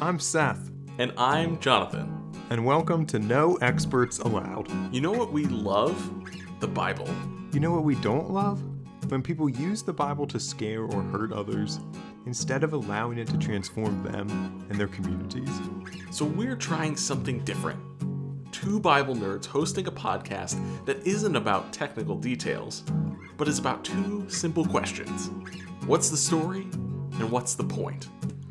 I'm 0.00 0.18
Seth, 0.18 0.70
And 0.98 1.12
I'm 1.16 1.58
Jonathan. 1.60 2.14
and 2.50 2.64
welcome 2.64 3.04
to 3.06 3.18
No 3.18 3.56
Experts 3.56 4.18
Allowed. 4.20 4.68
You 4.94 5.00
know 5.00 5.12
what 5.12 5.32
we 5.32 5.44
love? 5.46 5.96
The 6.60 6.68
Bible. 6.68 7.08
You 7.52 7.60
know 7.60 7.72
what 7.72 7.84
we 7.84 7.94
don't 7.96 8.30
love? 8.30 8.62
When 9.10 9.22
people 9.22 9.48
use 9.48 9.82
the 9.82 9.92
Bible 9.92 10.26
to 10.28 10.38
scare 10.40 10.82
or 10.82 11.02
hurt 11.02 11.32
others 11.32 11.80
instead 12.26 12.62
of 12.62 12.72
allowing 12.72 13.18
it 13.18 13.26
to 13.28 13.38
transform 13.38 14.02
them 14.02 14.66
and 14.70 14.78
their 14.78 14.88
communities. 14.88 15.50
So 16.10 16.24
we're 16.24 16.56
trying 16.56 16.96
something 16.96 17.40
different. 17.44 17.80
Two 18.52 18.80
Bible 18.80 19.14
nerds 19.14 19.46
hosting 19.46 19.86
a 19.86 19.92
podcast 19.92 20.58
that 20.84 21.04
isn't 21.06 21.36
about 21.36 21.72
technical 21.72 22.16
details, 22.16 22.82
but 23.36 23.48
is 23.48 23.58
about 23.58 23.84
two 23.84 24.24
simple 24.28 24.64
questions 24.64 25.30
What's 25.86 26.10
the 26.10 26.16
story? 26.18 26.62
And 27.18 27.30
what's 27.32 27.54
the 27.54 27.64
point? 27.64 28.08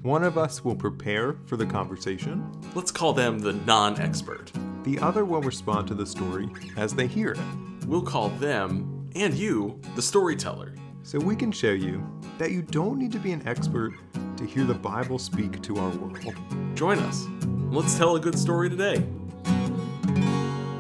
One 0.08 0.24
of 0.24 0.38
us 0.38 0.64
will 0.64 0.74
prepare 0.74 1.36
for 1.48 1.58
the 1.58 1.66
conversation, 1.66 2.50
Let's 2.74 2.94
call 2.94 3.12
them 3.12 3.40
the 3.40 3.52
non 3.52 4.00
expert. 4.00 4.54
the 4.86 4.98
other 5.00 5.26
will 5.26 5.42
respond 5.42 5.86
to 5.90 5.96
the 5.96 6.06
story 6.06 6.48
as 6.78 6.96
they 6.96 7.08
hear 7.08 7.34
it. 7.34 7.40
We'll 7.86 8.04
call 8.04 8.30
them, 8.30 9.10
and 9.16 9.34
you, 9.34 9.82
the 9.98 10.02
storyteller. 10.02 10.74
So 11.04 11.20
we 11.20 11.36
can 11.36 11.52
show 11.52 11.74
you 11.74 12.02
that 12.38 12.52
you 12.52 12.62
don't 12.62 12.98
need 12.98 13.12
to 13.12 13.20
be 13.20 13.34
an 13.34 13.46
expert 13.46 13.96
to 14.38 14.46
hear 14.46 14.64
the 14.64 14.74
Bible 14.74 15.20
speak 15.20 15.62
to 15.64 15.76
our 15.76 15.90
world. 15.90 16.36
Join 16.74 17.00
us. 17.00 17.26
Let's 17.70 17.98
tell 17.98 18.16
a 18.16 18.20
good 18.22 18.40
story 18.40 18.70
today. 18.70 19.06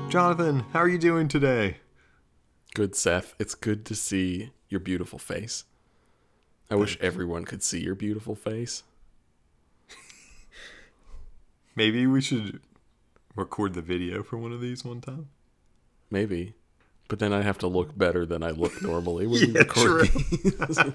Jonathan, 0.07 0.63
how 0.71 0.79
are 0.79 0.87
you 0.87 0.97
doing 0.97 1.27
today? 1.27 1.79
Good, 2.75 2.95
Seth. 2.95 3.35
It's 3.39 3.55
good 3.55 3.85
to 3.87 3.93
see 3.93 4.51
your 4.69 4.79
beautiful 4.79 5.19
face. 5.19 5.65
I 6.71 6.75
wish 6.75 6.97
everyone 7.01 7.43
could 7.43 7.61
see 7.61 7.81
your 7.81 7.95
beautiful 7.95 8.33
face. 8.33 8.83
Maybe 11.77 12.07
we 12.07 12.21
should 12.21 12.59
record 13.35 13.75
the 13.75 13.83
video 13.83 14.23
for 14.23 14.35
one 14.37 14.51
of 14.51 14.59
these 14.61 14.83
one 14.83 14.99
time. 14.99 15.29
Maybe. 16.09 16.55
But 17.07 17.19
then 17.19 17.31
I 17.31 17.43
have 17.43 17.59
to 17.59 17.67
look 17.67 17.95
better 17.95 18.25
than 18.25 18.41
I 18.41 18.49
look 18.49 18.81
normally 18.81 19.27
when 19.27 19.39
we 19.41 19.47
Yeah, 19.53 19.59
record 19.59 20.09
true. 20.09 20.21
these. 20.43 20.79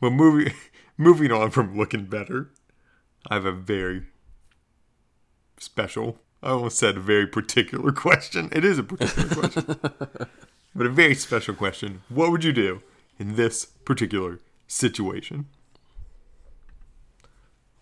Well, 0.00 0.10
moving 0.10 0.52
moving 0.98 1.32
on 1.32 1.50
from 1.50 1.76
looking 1.78 2.04
better, 2.04 2.50
I 3.30 3.34
have 3.34 3.46
a 3.46 3.52
very 3.52 4.02
special. 5.58 6.18
I 6.42 6.50
almost 6.50 6.76
said 6.78 6.98
a 6.98 7.00
very 7.00 7.26
particular 7.26 7.90
question. 7.90 8.50
It 8.52 8.64
is 8.66 8.78
a 8.78 8.82
particular 8.82 9.28
question, 9.28 9.64
but 10.74 10.86
a 10.86 10.90
very 10.90 11.14
special 11.14 11.54
question. 11.54 12.02
What 12.10 12.30
would 12.30 12.44
you 12.44 12.52
do 12.52 12.82
in 13.18 13.36
this 13.36 13.64
particular 13.64 14.40
situation? 14.66 15.46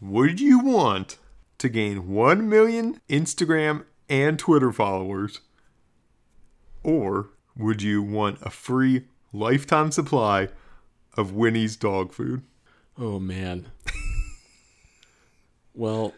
Would 0.03 0.41
you 0.41 0.59
want 0.59 1.19
to 1.59 1.69
gain 1.69 2.09
1 2.09 2.49
million 2.49 3.01
Instagram 3.09 3.85
and 4.09 4.37
Twitter 4.37 4.73
followers? 4.73 5.43
Or 6.83 7.29
would 7.57 7.83
you 7.83 8.03
want 8.03 8.43
a 8.43 8.51
free 8.51 9.05
lifetime 9.33 9.93
supply 9.93 10.49
of 11.17 11.31
Winnie's 11.31 11.77
dog 11.77 12.13
food? 12.13 12.43
Oh, 12.99 13.21
man. 13.21 13.69
well, 15.73 16.15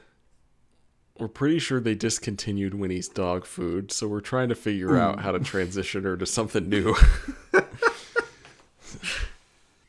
we're 1.18 1.28
pretty 1.28 1.58
sure 1.58 1.78
they 1.78 1.94
discontinued 1.94 2.72
Winnie's 2.72 3.08
dog 3.08 3.44
food, 3.44 3.92
so 3.92 4.08
we're 4.08 4.22
trying 4.22 4.48
to 4.48 4.54
figure 4.54 4.96
out 4.96 5.20
how 5.20 5.30
to 5.30 5.40
transition 5.40 6.04
her 6.04 6.16
to 6.16 6.24
something 6.24 6.70
new. 6.70 6.96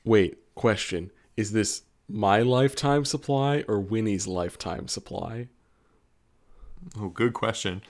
Wait, 0.03 0.37
question. 0.53 1.11
Is 1.37 1.53
this 1.53 1.83
my 2.07 2.41
lifetime 2.41 3.05
supply 3.05 3.63
or 3.67 3.79
Winnie's 3.79 4.27
lifetime 4.27 4.87
supply? 4.87 5.47
Oh, 6.99 7.09
good 7.09 7.33
question. 7.33 7.81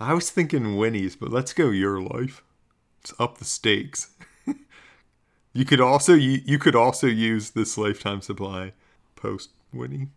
I 0.00 0.14
was 0.14 0.30
thinking 0.30 0.76
Winnie's, 0.76 1.16
but 1.16 1.30
let's 1.30 1.52
go 1.52 1.70
your 1.70 2.00
life. 2.00 2.42
It's 3.00 3.14
up 3.18 3.38
the 3.38 3.44
stakes. 3.44 4.10
you 5.52 5.64
could 5.64 5.80
also 5.80 6.14
you, 6.14 6.40
you 6.44 6.58
could 6.58 6.74
also 6.74 7.06
use 7.06 7.50
this 7.50 7.78
lifetime 7.78 8.20
supply 8.20 8.72
post 9.14 9.50
Winnie. 9.72 10.08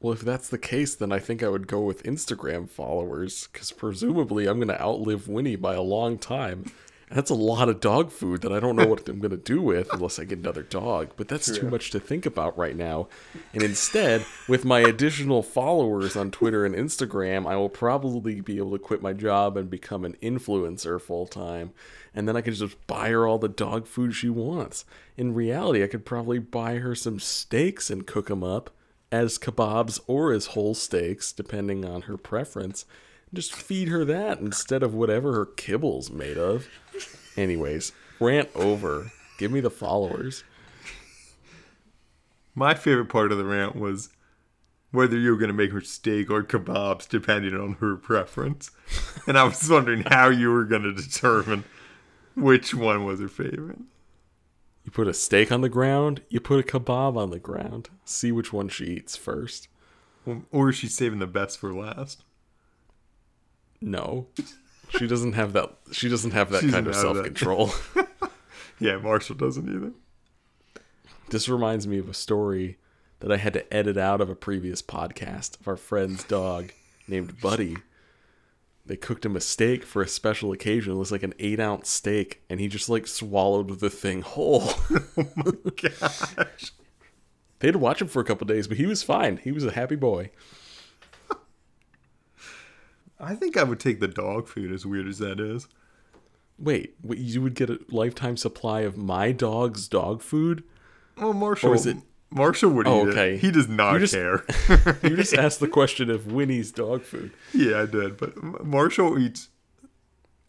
Well, 0.00 0.12
if 0.12 0.22
that's 0.22 0.48
the 0.48 0.58
case, 0.58 0.96
then 0.96 1.12
I 1.12 1.20
think 1.20 1.44
I 1.44 1.48
would 1.48 1.68
go 1.68 1.80
with 1.80 2.02
Instagram 2.02 2.68
followers, 2.68 3.48
because 3.52 3.70
presumably 3.70 4.46
I'm 4.46 4.58
going 4.58 4.66
to 4.66 4.82
outlive 4.82 5.28
Winnie 5.28 5.54
by 5.54 5.74
a 5.74 5.80
long 5.80 6.18
time. 6.18 6.72
That's 7.14 7.30
a 7.30 7.34
lot 7.34 7.68
of 7.68 7.80
dog 7.80 8.10
food 8.10 8.42
that 8.42 8.52
I 8.52 8.60
don't 8.60 8.76
know 8.76 8.86
what 8.86 9.08
I'm 9.08 9.20
going 9.20 9.30
to 9.30 9.36
do 9.36 9.60
with 9.60 9.88
unless 9.92 10.18
I 10.18 10.24
get 10.24 10.38
another 10.38 10.62
dog. 10.62 11.12
But 11.16 11.28
that's 11.28 11.50
too 11.50 11.68
much 11.68 11.90
to 11.90 12.00
think 12.00 12.26
about 12.26 12.56
right 12.56 12.76
now. 12.76 13.08
And 13.52 13.62
instead, 13.62 14.24
with 14.48 14.64
my 14.64 14.80
additional 14.80 15.42
followers 15.42 16.16
on 16.16 16.30
Twitter 16.30 16.64
and 16.64 16.74
Instagram, 16.74 17.46
I 17.46 17.56
will 17.56 17.68
probably 17.68 18.40
be 18.40 18.58
able 18.58 18.72
to 18.72 18.78
quit 18.78 19.02
my 19.02 19.12
job 19.12 19.56
and 19.56 19.68
become 19.68 20.04
an 20.04 20.16
influencer 20.22 21.00
full 21.00 21.26
time. 21.26 21.72
And 22.14 22.28
then 22.28 22.36
I 22.36 22.40
could 22.40 22.54
just 22.54 22.86
buy 22.86 23.10
her 23.10 23.26
all 23.26 23.38
the 23.38 23.48
dog 23.48 23.86
food 23.86 24.14
she 24.14 24.28
wants. 24.28 24.84
In 25.16 25.34
reality, 25.34 25.82
I 25.82 25.88
could 25.88 26.04
probably 26.04 26.38
buy 26.38 26.76
her 26.76 26.94
some 26.94 27.18
steaks 27.18 27.90
and 27.90 28.06
cook 28.06 28.28
them 28.28 28.42
up 28.42 28.70
as 29.10 29.38
kebabs 29.38 30.00
or 30.06 30.32
as 30.32 30.46
whole 30.46 30.74
steaks, 30.74 31.32
depending 31.32 31.84
on 31.84 32.02
her 32.02 32.16
preference. 32.16 32.86
Just 33.34 33.54
feed 33.54 33.88
her 33.88 34.04
that 34.04 34.40
instead 34.40 34.82
of 34.82 34.94
whatever 34.94 35.32
her 35.32 35.46
kibble's 35.46 36.10
made 36.10 36.36
of. 36.36 36.68
Anyways, 37.36 37.92
rant 38.20 38.50
over. 38.54 39.10
Give 39.38 39.50
me 39.50 39.60
the 39.60 39.70
followers. 39.70 40.44
My 42.54 42.74
favorite 42.74 43.08
part 43.08 43.32
of 43.32 43.38
the 43.38 43.44
rant 43.44 43.74
was 43.74 44.10
whether 44.90 45.18
you 45.18 45.30
were 45.30 45.38
going 45.38 45.48
to 45.48 45.54
make 45.54 45.72
her 45.72 45.80
steak 45.80 46.30
or 46.30 46.42
kebabs, 46.42 47.08
depending 47.08 47.54
on 47.54 47.74
her 47.80 47.96
preference. 47.96 48.70
And 49.26 49.38
I 49.38 49.44
was 49.44 49.68
wondering 49.68 50.02
how 50.02 50.28
you 50.28 50.52
were 50.52 50.64
going 50.64 50.82
to 50.82 50.92
determine 50.92 51.64
which 52.36 52.74
one 52.74 53.06
was 53.06 53.20
her 53.20 53.28
favorite. 53.28 53.78
You 54.84 54.90
put 54.90 55.08
a 55.08 55.14
steak 55.14 55.50
on 55.50 55.62
the 55.62 55.70
ground, 55.70 56.20
you 56.28 56.40
put 56.40 56.60
a 56.60 56.62
kebab 56.62 57.16
on 57.16 57.30
the 57.30 57.38
ground. 57.38 57.88
See 58.04 58.32
which 58.32 58.52
one 58.52 58.68
she 58.68 58.84
eats 58.84 59.16
first. 59.16 59.68
Or 60.50 60.68
is 60.68 60.76
she 60.76 60.88
saving 60.88 61.20
the 61.20 61.26
best 61.26 61.58
for 61.58 61.72
last? 61.72 62.24
No. 63.82 64.28
She 64.98 65.06
doesn't 65.06 65.32
have 65.32 65.52
that 65.54 65.70
she 65.92 66.08
doesn't 66.08 66.32
have 66.32 66.50
that 66.50 66.62
She 66.62 66.70
kind 66.70 66.86
of 66.86 66.92
doesn't 66.92 67.06
have 67.08 67.16
that. 67.16 67.38
self-control. 67.38 67.70
Yeah, 68.80 68.96
Marshall 68.96 69.36
doesn't 69.36 69.68
either. 69.68 69.92
This 71.30 71.48
reminds 71.48 71.86
me 71.86 71.98
of 71.98 72.08
a 72.08 72.14
story 72.14 72.78
that 73.20 73.30
I 73.30 73.36
had 73.36 73.52
to 73.52 73.72
edit 73.72 73.96
out 73.96 74.20
of 74.20 74.28
a 74.28 74.34
previous 74.34 74.82
podcast 74.82 75.60
of 75.60 75.68
our 75.68 75.76
friend's 75.76 76.24
dog 76.24 76.72
named 77.06 77.40
Buddy. 77.40 77.76
They 78.84 78.96
cooked 78.96 79.24
him 79.24 79.36
a 79.36 79.40
steak 79.40 79.84
for 79.84 80.02
a 80.02 80.08
special 80.08 80.50
occasion. 80.50 80.94
It 80.94 80.98
was 80.98 81.12
like 81.12 81.22
an 81.22 81.34
eight 81.38 81.60
ounce 81.60 81.90
steak, 81.90 82.42
and 82.50 82.58
he 82.58 82.66
just 82.66 82.88
like 82.88 83.06
swallowed 83.06 83.78
the 83.78 83.90
thing 83.90 84.22
whole. 84.22 84.64
oh 84.90 85.28
my 85.36 85.52
Gosh. 85.80 86.32
they 87.60 87.68
had 87.68 87.74
to 87.74 87.78
watch 87.78 88.02
him 88.02 88.08
for 88.08 88.20
a 88.20 88.24
couple 88.24 88.48
days, 88.48 88.66
but 88.66 88.78
he 88.78 88.86
was 88.86 89.04
fine. 89.04 89.36
He 89.36 89.52
was 89.52 89.64
a 89.64 89.70
happy 89.72 89.94
boy. 89.96 90.30
I 93.22 93.34
think 93.36 93.56
I 93.56 93.62
would 93.62 93.78
take 93.80 94.00
the 94.00 94.08
dog 94.08 94.48
food, 94.48 94.72
as 94.72 94.84
weird 94.84 95.06
as 95.06 95.18
that 95.18 95.38
is. 95.40 95.68
Wait, 96.58 96.94
what, 97.00 97.18
you 97.18 97.40
would 97.40 97.54
get 97.54 97.70
a 97.70 97.78
lifetime 97.88 98.36
supply 98.36 98.80
of 98.80 98.96
my 98.96 99.30
dog's 99.32 99.86
dog 99.88 100.20
food? 100.22 100.64
Well, 101.16 101.32
Marshall. 101.32 101.70
Or 101.70 101.74
is 101.74 101.86
it- 101.86 101.98
Marshall 102.30 102.70
would 102.70 102.86
Oh, 102.88 103.02
eat 103.06 103.10
okay. 103.10 103.34
it. 103.34 103.40
He 103.40 103.50
does 103.50 103.68
not 103.68 103.92
You 103.94 103.98
just- 104.00 104.14
care. 104.14 104.44
You 105.02 105.16
just 105.16 105.34
asked 105.34 105.60
the 105.60 105.68
question 105.78 106.10
of 106.10 106.32
Winnie's 106.32 106.72
dog 106.72 107.02
food. 107.02 107.30
yeah, 107.54 107.82
I 107.82 107.86
did. 107.86 108.16
But 108.16 108.64
Marshall 108.64 109.18
eats 109.18 109.48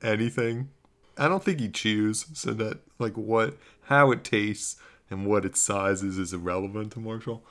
anything. 0.01 0.69
I 1.17 1.27
don't 1.27 1.43
think 1.43 1.59
he 1.59 1.69
chews, 1.69 2.25
so 2.33 2.51
that 2.53 2.79
like 2.99 3.15
what, 3.17 3.57
how 3.83 4.11
it 4.11 4.23
tastes 4.23 4.77
and 5.09 5.25
what 5.27 5.45
its 5.45 5.61
size 5.61 6.01
is 6.03 6.17
is 6.17 6.33
irrelevant 6.33 6.93
to 6.93 6.99
Marshall. 6.99 7.43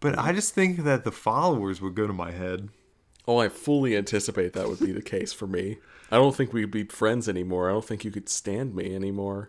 But 0.00 0.18
I 0.18 0.32
just 0.32 0.54
think 0.54 0.84
that 0.84 1.04
the 1.04 1.12
followers 1.12 1.80
would 1.82 1.94
go 1.94 2.06
to 2.06 2.12
my 2.12 2.30
head. 2.30 2.68
Oh, 3.28 3.38
I 3.38 3.48
fully 3.48 3.96
anticipate 3.96 4.52
that 4.52 4.68
would 4.68 4.80
be 4.80 4.92
the 4.92 5.02
case 5.02 5.32
for 5.32 5.46
me. 5.46 5.78
I 6.10 6.16
don't 6.16 6.34
think 6.34 6.52
we'd 6.52 6.70
be 6.70 6.84
friends 6.84 7.28
anymore. 7.28 7.68
I 7.68 7.72
don't 7.72 7.84
think 7.84 8.04
you 8.04 8.10
could 8.10 8.28
stand 8.28 8.74
me 8.74 8.94
anymore. 8.94 9.48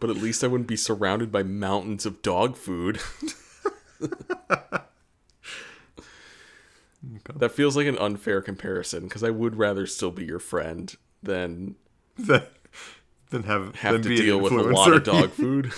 But 0.00 0.10
at 0.10 0.16
least 0.16 0.42
I 0.42 0.46
wouldn't 0.46 0.68
be 0.68 0.76
surrounded 0.76 1.30
by 1.30 1.42
mountains 1.42 2.06
of 2.06 2.22
dog 2.22 2.56
food. 2.56 3.00
That 7.34 7.52
feels 7.52 7.76
like 7.76 7.86
an 7.86 7.98
unfair 7.98 8.40
comparison 8.40 9.04
because 9.04 9.22
I 9.22 9.30
would 9.30 9.56
rather 9.56 9.86
still 9.86 10.10
be 10.10 10.24
your 10.24 10.38
friend 10.38 10.94
than 11.22 11.76
Than, 12.18 12.42
than 13.30 13.42
have 13.44 13.76
have 13.76 13.92
than 13.92 14.02
to 14.02 14.08
be 14.08 14.16
deal 14.16 14.38
with 14.38 14.52
a 14.52 14.62
lot 14.62 14.92
of 14.92 15.04
dog 15.04 15.30
food. 15.32 15.72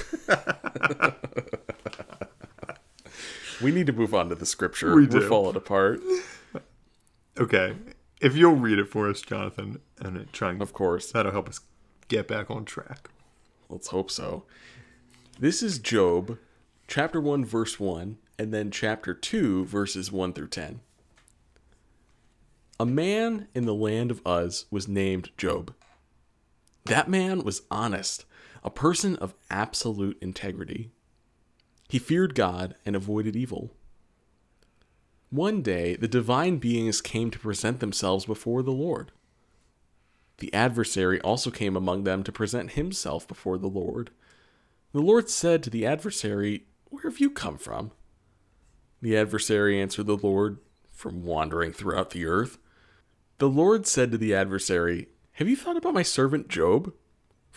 We 3.62 3.70
need 3.72 3.86
to 3.86 3.92
move 3.92 4.14
on 4.14 4.28
to 4.28 4.34
the 4.34 4.46
scripture. 4.46 4.94
We 4.94 5.02
We're 5.06 5.20
do. 5.20 5.28
falling 5.28 5.56
apart. 5.56 6.00
okay, 7.38 7.76
if 8.20 8.36
you'll 8.36 8.56
read 8.56 8.78
it 8.78 8.88
for 8.88 9.08
us, 9.08 9.20
Jonathan, 9.20 9.80
and 10.00 10.16
it- 10.16 10.32
try 10.32 10.50
and 10.50 10.62
Of 10.62 10.72
course. 10.72 11.12
that'll 11.12 11.32
help 11.32 11.48
us 11.48 11.60
get 12.08 12.26
back 12.28 12.50
on 12.50 12.64
track. 12.64 13.10
Let's 13.68 13.88
hope 13.88 14.10
so. 14.10 14.44
This 15.38 15.62
is 15.62 15.78
Job 15.78 16.38
chapter 16.86 17.20
1, 17.20 17.44
verse 17.44 17.78
1, 17.78 18.18
and 18.38 18.52
then 18.52 18.70
chapter 18.70 19.12
2, 19.14 19.64
verses 19.66 20.10
1 20.10 20.32
through 20.32 20.48
10. 20.48 20.80
A 22.80 22.86
man 22.86 23.48
in 23.54 23.66
the 23.66 23.74
land 23.74 24.10
of 24.10 24.22
Uz 24.26 24.66
was 24.70 24.88
named 24.88 25.30
Job. 25.36 25.74
That 26.86 27.08
man 27.08 27.42
was 27.42 27.62
honest, 27.70 28.24
a 28.64 28.70
person 28.70 29.16
of 29.16 29.34
absolute 29.50 30.16
integrity. 30.20 30.90
He 31.88 31.98
feared 31.98 32.34
God 32.34 32.74
and 32.84 32.94
avoided 32.94 33.34
evil. 33.34 33.70
One 35.30 35.62
day, 35.62 35.96
the 35.96 36.08
divine 36.08 36.58
beings 36.58 37.00
came 37.00 37.30
to 37.30 37.38
present 37.38 37.80
themselves 37.80 38.26
before 38.26 38.62
the 38.62 38.72
Lord. 38.72 39.12
The 40.38 40.52
adversary 40.54 41.20
also 41.20 41.50
came 41.50 41.76
among 41.76 42.04
them 42.04 42.22
to 42.22 42.32
present 42.32 42.72
himself 42.72 43.26
before 43.26 43.58
the 43.58 43.68
Lord. 43.68 44.10
The 44.92 45.00
Lord 45.00 45.28
said 45.28 45.62
to 45.62 45.70
the 45.70 45.84
adversary, 45.84 46.64
Where 46.90 47.02
have 47.02 47.18
you 47.18 47.30
come 47.30 47.58
from? 47.58 47.92
The 49.02 49.16
adversary 49.16 49.80
answered 49.80 50.06
the 50.06 50.16
Lord, 50.16 50.58
From 50.90 51.24
wandering 51.24 51.72
throughout 51.72 52.10
the 52.10 52.26
earth. 52.26 52.58
The 53.38 53.48
Lord 53.48 53.86
said 53.86 54.10
to 54.12 54.18
the 54.18 54.34
adversary, 54.34 55.08
Have 55.32 55.48
you 55.48 55.56
thought 55.56 55.76
about 55.76 55.94
my 55.94 56.02
servant 56.02 56.48
Job? 56.48 56.92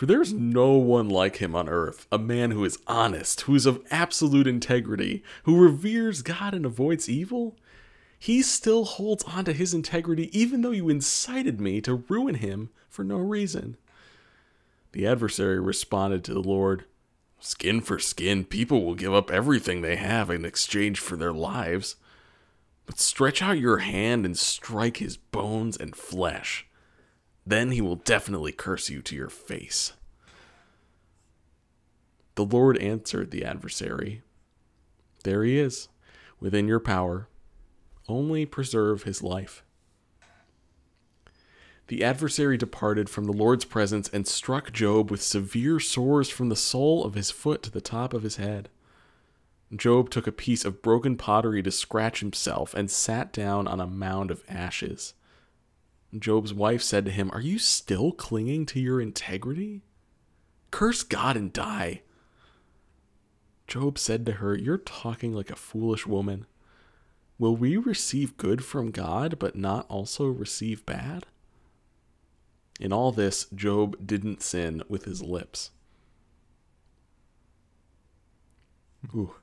For 0.01 0.07
there 0.07 0.24
is 0.24 0.33
no 0.33 0.71
one 0.77 1.09
like 1.09 1.38
him 1.38 1.56
on 1.56 1.69
earth, 1.69 2.07
a 2.12 2.18
man 2.18 2.50
who 2.50 2.65
is 2.65 2.80
honest, 2.88 3.42
who 3.42 3.53
is 3.53 3.68
of 3.68 3.86
absolute 3.92 4.48
integrity, 4.48 5.24
who 5.44 5.62
reveres 5.62 6.24
God 6.24 6.56
and 6.56 6.65
avoids 6.65 7.07
evil. 7.07 7.56
He 8.18 8.42
still 8.42 8.83
holds 8.86 9.24
on 9.25 9.45
to 9.45 9.53
his 9.53 9.75
integrity 9.75 10.36
even 10.36 10.63
though 10.63 10.71
you 10.71 10.89
incited 10.89 11.62
me 11.62 11.81
to 11.81 12.03
ruin 12.09 12.33
him 12.33 12.71
for 12.89 13.03
no 13.03 13.18
reason. 13.18 13.77
The 14.94 15.06
adversary 15.06 15.59
responded 15.59 16.24
to 16.24 16.33
the 16.33 16.42
Lord, 16.42 16.86
Skin 17.39 17.80
for 17.80 18.00
skin, 18.00 18.44
people 18.44 18.83
will 18.83 18.95
give 18.95 19.13
up 19.13 19.30
everything 19.30 19.81
they 19.81 19.98
have 19.98 20.31
in 20.31 20.45
exchange 20.45 21.00
for 21.00 21.15
their 21.15 21.31
lives. 21.31 21.95
But 22.88 22.98
stretch 22.98 23.44
out 23.44 23.59
your 23.59 23.77
hand 23.77 24.25
and 24.25 24.36
strike 24.36 24.98
his 24.98 25.18
bones 25.18 25.77
and 25.77 25.95
flesh. 25.95 26.65
Then 27.46 27.72
he 27.72 27.82
will 27.82 27.96
definitely 27.96 28.52
curse 28.52 28.90
you 28.90 29.02
to 29.02 29.16
your 29.16 29.30
face. 29.30 29.94
The 32.36 32.46
Lord 32.46 32.78
answered 32.78 33.32
the 33.32 33.44
adversary, 33.44 34.22
There 35.24 35.44
he 35.44 35.58
is, 35.58 35.90
within 36.40 36.68
your 36.68 36.80
power. 36.80 37.28
Only 38.08 38.46
preserve 38.46 39.04
his 39.04 39.22
life. 39.22 39.64
The 41.88 42.04
adversary 42.04 42.58
departed 42.58 43.10
from 43.10 43.26
the 43.26 43.34
Lord's 43.34 43.66
presence 43.66 44.10
and 44.14 44.26
struck 44.26 44.72
Job 44.72 45.12
with 45.12 45.22
severe 45.22 45.80
sores 45.80 46.30
from 46.30 46.48
the 46.48 46.56
sole 46.56 47.04
of 47.04 47.16
his 47.16 47.32
foot 47.32 47.62
to 47.64 47.72
the 47.72 47.82
top 47.82 48.14
of 48.14 48.24
his 48.24 48.38
head. 48.38 48.70
Job 49.76 50.10
took 50.10 50.26
a 50.26 50.32
piece 50.32 50.64
of 50.64 50.82
broken 50.82 51.18
pottery 51.18 51.62
to 51.64 51.72
scratch 51.72 52.22
himself 52.22 52.74
and 52.74 52.90
sat 52.90 53.34
down 53.34 53.68
on 53.68 53.80
a 53.80 53.88
mound 53.88 54.32
of 54.32 54.44
ashes. 54.48 55.14
Job's 56.18 56.54
wife 56.54 56.81
said 56.81 57.06
to 57.06 57.12
him, 57.12 57.31
Are 57.31 57.42
you 57.42 57.58
still 57.58 58.12
clinging 58.12 58.66
to 58.68 58.80
your 58.80 59.00
integrity? 59.00 59.81
Curse 60.69 61.04
God 61.04 61.38
and 61.38 61.52
die. 61.52 62.02
Job 63.68 63.98
said 63.98 64.25
to 64.25 64.34
her, 64.34 64.56
You're 64.56 64.78
talking 64.78 65.34
like 65.34 65.50
a 65.50 65.56
foolish 65.56 66.06
woman. 66.06 66.46
Will 67.40 67.56
we 67.56 67.78
receive 67.78 68.38
good 68.38 68.63
from 68.63 68.92
God, 68.92 69.40
but 69.40 69.56
not 69.56 69.86
also 69.90 70.25
receive 70.25 70.86
bad? 70.86 71.25
In 72.80 72.92
all 72.92 73.12
this, 73.12 73.46
Job 73.56 74.06
didn't 74.06 74.42
sin 74.42 74.84
with 74.90 75.06
his 75.06 75.22
lips. 75.22 75.72
Ooh. 79.16 79.36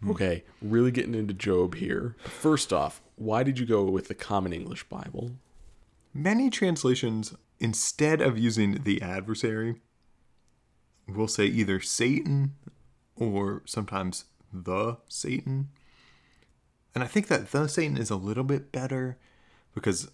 Hmm. 0.00 0.10
Okay, 0.10 0.44
really 0.60 0.90
getting 0.90 1.14
into 1.14 1.34
Job 1.34 1.74
here. 1.74 2.16
First 2.24 2.72
off, 2.72 3.00
why 3.16 3.42
did 3.42 3.58
you 3.58 3.66
go 3.66 3.84
with 3.84 4.08
the 4.08 4.14
Common 4.14 4.52
English 4.52 4.84
Bible? 4.84 5.32
Many 6.14 6.50
translations, 6.50 7.34
instead 7.58 8.20
of 8.20 8.38
using 8.38 8.82
the 8.82 9.00
adversary, 9.00 9.80
will 11.06 11.28
say 11.28 11.46
either 11.46 11.80
Satan 11.80 12.54
or 13.16 13.62
sometimes 13.66 14.24
the 14.52 14.98
Satan. 15.08 15.70
And 16.94 17.02
I 17.02 17.06
think 17.06 17.28
that 17.28 17.50
the 17.50 17.68
Satan 17.68 17.96
is 17.96 18.10
a 18.10 18.16
little 18.16 18.44
bit 18.44 18.72
better 18.72 19.18
because 19.74 20.10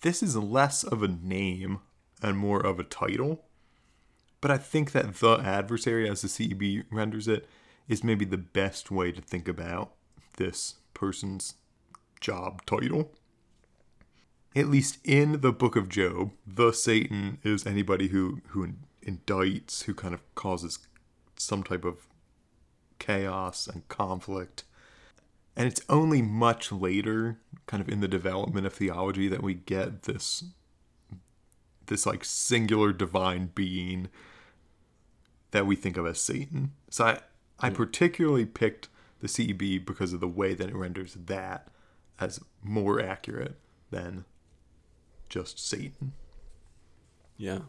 this 0.00 0.22
is 0.22 0.36
less 0.36 0.82
of 0.82 1.02
a 1.02 1.08
name 1.08 1.80
and 2.22 2.36
more 2.36 2.60
of 2.60 2.80
a 2.80 2.84
title. 2.84 3.44
But 4.40 4.50
I 4.50 4.58
think 4.58 4.92
that 4.92 5.14
the 5.14 5.36
adversary, 5.36 6.08
as 6.08 6.22
the 6.22 6.28
CEB 6.28 6.84
renders 6.90 7.28
it, 7.28 7.46
is 7.88 8.04
maybe 8.04 8.24
the 8.24 8.36
best 8.36 8.90
way 8.90 9.12
to 9.12 9.20
think 9.20 9.48
about 9.48 9.92
this 10.36 10.74
person's 10.92 11.54
job 12.20 12.64
title. 12.66 13.12
At 14.56 14.68
least 14.68 14.98
in 15.04 15.40
the 15.40 15.52
book 15.52 15.74
of 15.74 15.88
Job, 15.88 16.30
the 16.46 16.72
Satan 16.72 17.38
is 17.42 17.66
anybody 17.66 18.08
who, 18.08 18.40
who 18.48 18.74
indicts, 19.04 19.84
who 19.84 19.94
kind 19.94 20.14
of 20.14 20.22
causes 20.36 20.78
some 21.36 21.64
type 21.64 21.84
of 21.84 22.06
chaos 23.00 23.66
and 23.66 23.86
conflict. 23.88 24.62
And 25.56 25.66
it's 25.66 25.80
only 25.88 26.22
much 26.22 26.70
later, 26.70 27.38
kind 27.66 27.80
of 27.80 27.88
in 27.88 28.00
the 28.00 28.08
development 28.08 28.66
of 28.66 28.74
theology, 28.74 29.28
that 29.28 29.42
we 29.42 29.54
get 29.54 30.02
this 30.02 30.44
this 31.86 32.06
like 32.06 32.24
singular 32.24 32.94
divine 32.94 33.50
being 33.54 34.08
that 35.50 35.66
we 35.66 35.76
think 35.76 35.98
of 35.98 36.06
as 36.06 36.18
Satan. 36.18 36.72
So 36.88 37.04
I, 37.04 37.18
I 37.60 37.70
particularly 37.70 38.46
picked 38.46 38.88
the 39.20 39.28
CEB 39.28 39.84
because 39.84 40.14
of 40.14 40.20
the 40.20 40.28
way 40.28 40.54
that 40.54 40.70
it 40.70 40.74
renders 40.74 41.14
that 41.26 41.68
as 42.18 42.40
more 42.62 43.02
accurate 43.02 43.56
than 43.90 44.24
just 45.28 45.58
Satan. 45.58 46.12
Yeah. 47.36 47.60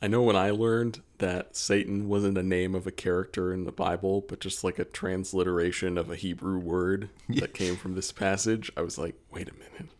I 0.00 0.08
know 0.08 0.22
when 0.22 0.34
I 0.34 0.50
learned 0.50 1.00
that 1.18 1.56
Satan 1.56 2.08
wasn't 2.08 2.36
a 2.36 2.42
name 2.42 2.74
of 2.74 2.86
a 2.86 2.90
character 2.90 3.52
in 3.52 3.64
the 3.64 3.72
Bible, 3.72 4.24
but 4.28 4.40
just 4.40 4.64
like 4.64 4.80
a 4.80 4.84
transliteration 4.84 5.96
of 5.96 6.10
a 6.10 6.16
Hebrew 6.16 6.58
word 6.58 7.08
that 7.28 7.54
came 7.54 7.76
from 7.76 7.94
this 7.94 8.10
passage, 8.10 8.72
I 8.76 8.82
was 8.82 8.98
like, 8.98 9.14
wait 9.30 9.48
a 9.48 9.52
minute. 9.54 9.92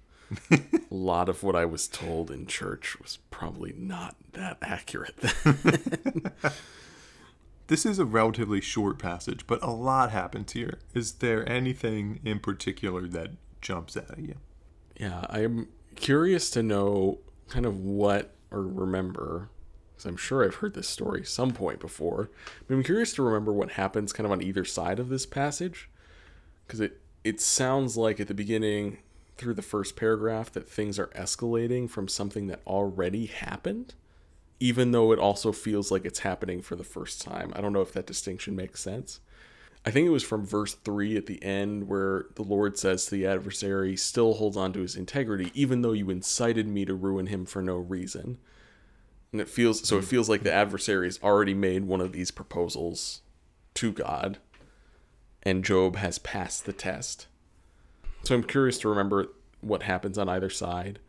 a 0.90 0.94
lot 0.94 1.28
of 1.28 1.42
what 1.44 1.54
I 1.54 1.66
was 1.66 1.86
told 1.86 2.30
in 2.30 2.46
church 2.46 2.98
was 3.00 3.18
probably 3.30 3.74
not 3.76 4.16
that 4.32 4.58
accurate. 4.62 5.14
This 7.68 7.86
is 7.86 7.98
a 7.98 8.04
relatively 8.04 8.60
short 8.60 8.98
passage, 8.98 9.46
but 9.46 9.62
a 9.62 9.70
lot 9.70 10.10
happens 10.10 10.52
here. 10.52 10.78
Is 10.92 11.12
there 11.12 11.48
anything 11.48 12.20
in 12.22 12.38
particular 12.38 13.06
that 13.08 13.30
jumps 13.62 13.96
out 13.96 14.10
at 14.10 14.18
you? 14.18 14.34
yeah, 14.98 15.24
I'm 15.30 15.68
curious 15.96 16.50
to 16.50 16.62
know 16.62 17.18
kind 17.48 17.66
of 17.66 17.78
what 17.78 18.34
or 18.50 18.62
remember 18.62 19.48
because 19.92 20.06
I'm 20.06 20.16
sure 20.16 20.44
I've 20.44 20.56
heard 20.56 20.74
this 20.74 20.88
story 20.88 21.24
some 21.24 21.52
point 21.52 21.80
before. 21.80 22.30
But 22.66 22.74
I'm 22.74 22.82
curious 22.82 23.12
to 23.14 23.22
remember 23.22 23.52
what 23.52 23.72
happens 23.72 24.12
kind 24.12 24.24
of 24.24 24.32
on 24.32 24.42
either 24.42 24.64
side 24.64 24.98
of 24.98 25.08
this 25.08 25.26
passage 25.26 25.88
because 26.66 26.80
it 26.80 27.00
it 27.24 27.40
sounds 27.40 27.96
like 27.96 28.18
at 28.18 28.26
the 28.26 28.34
beginning 28.34 28.98
through 29.36 29.54
the 29.54 29.62
first 29.62 29.96
paragraph 29.96 30.50
that 30.52 30.68
things 30.68 30.98
are 30.98 31.06
escalating 31.08 31.88
from 31.88 32.08
something 32.08 32.48
that 32.48 32.60
already 32.66 33.26
happened 33.26 33.94
even 34.62 34.92
though 34.92 35.10
it 35.10 35.18
also 35.18 35.50
feels 35.50 35.90
like 35.90 36.04
it's 36.04 36.20
happening 36.20 36.62
for 36.62 36.76
the 36.76 36.84
first 36.84 37.20
time. 37.20 37.52
I 37.56 37.60
don't 37.60 37.72
know 37.72 37.80
if 37.80 37.92
that 37.94 38.06
distinction 38.06 38.54
makes 38.54 38.80
sense. 38.80 39.18
I 39.84 39.90
think 39.90 40.06
it 40.06 40.10
was 40.10 40.22
from 40.22 40.46
verse 40.46 40.74
3 40.74 41.16
at 41.16 41.26
the 41.26 41.42
end 41.42 41.88
where 41.88 42.26
the 42.36 42.42
Lord 42.42 42.78
says 42.78 43.04
to 43.06 43.10
the 43.10 43.26
adversary, 43.26 43.96
still 43.96 44.34
holds 44.34 44.56
on 44.56 44.72
to 44.74 44.80
his 44.80 44.94
integrity, 44.94 45.50
even 45.54 45.82
though 45.82 45.92
you 45.92 46.08
incited 46.08 46.68
me 46.68 46.84
to 46.84 46.94
ruin 46.94 47.26
him 47.26 47.44
for 47.44 47.62
no 47.62 47.76
reason. 47.76 48.38
And 49.32 49.40
it 49.40 49.48
feels 49.48 49.86
so 49.88 49.98
it 49.98 50.04
feels 50.04 50.28
like 50.28 50.42
the 50.42 50.52
adversary 50.52 51.06
has 51.06 51.18
already 51.22 51.54
made 51.54 51.84
one 51.84 52.00
of 52.00 52.12
these 52.12 52.30
proposals 52.30 53.22
to 53.74 53.90
God, 53.90 54.38
and 55.42 55.64
Job 55.64 55.96
has 55.96 56.18
passed 56.18 56.64
the 56.66 56.72
test. 56.72 57.26
So 58.24 58.34
I'm 58.34 58.44
curious 58.44 58.78
to 58.78 58.88
remember 58.88 59.28
what 59.60 59.84
happens 59.84 60.18
on 60.18 60.28
either 60.28 60.50
side. 60.50 61.00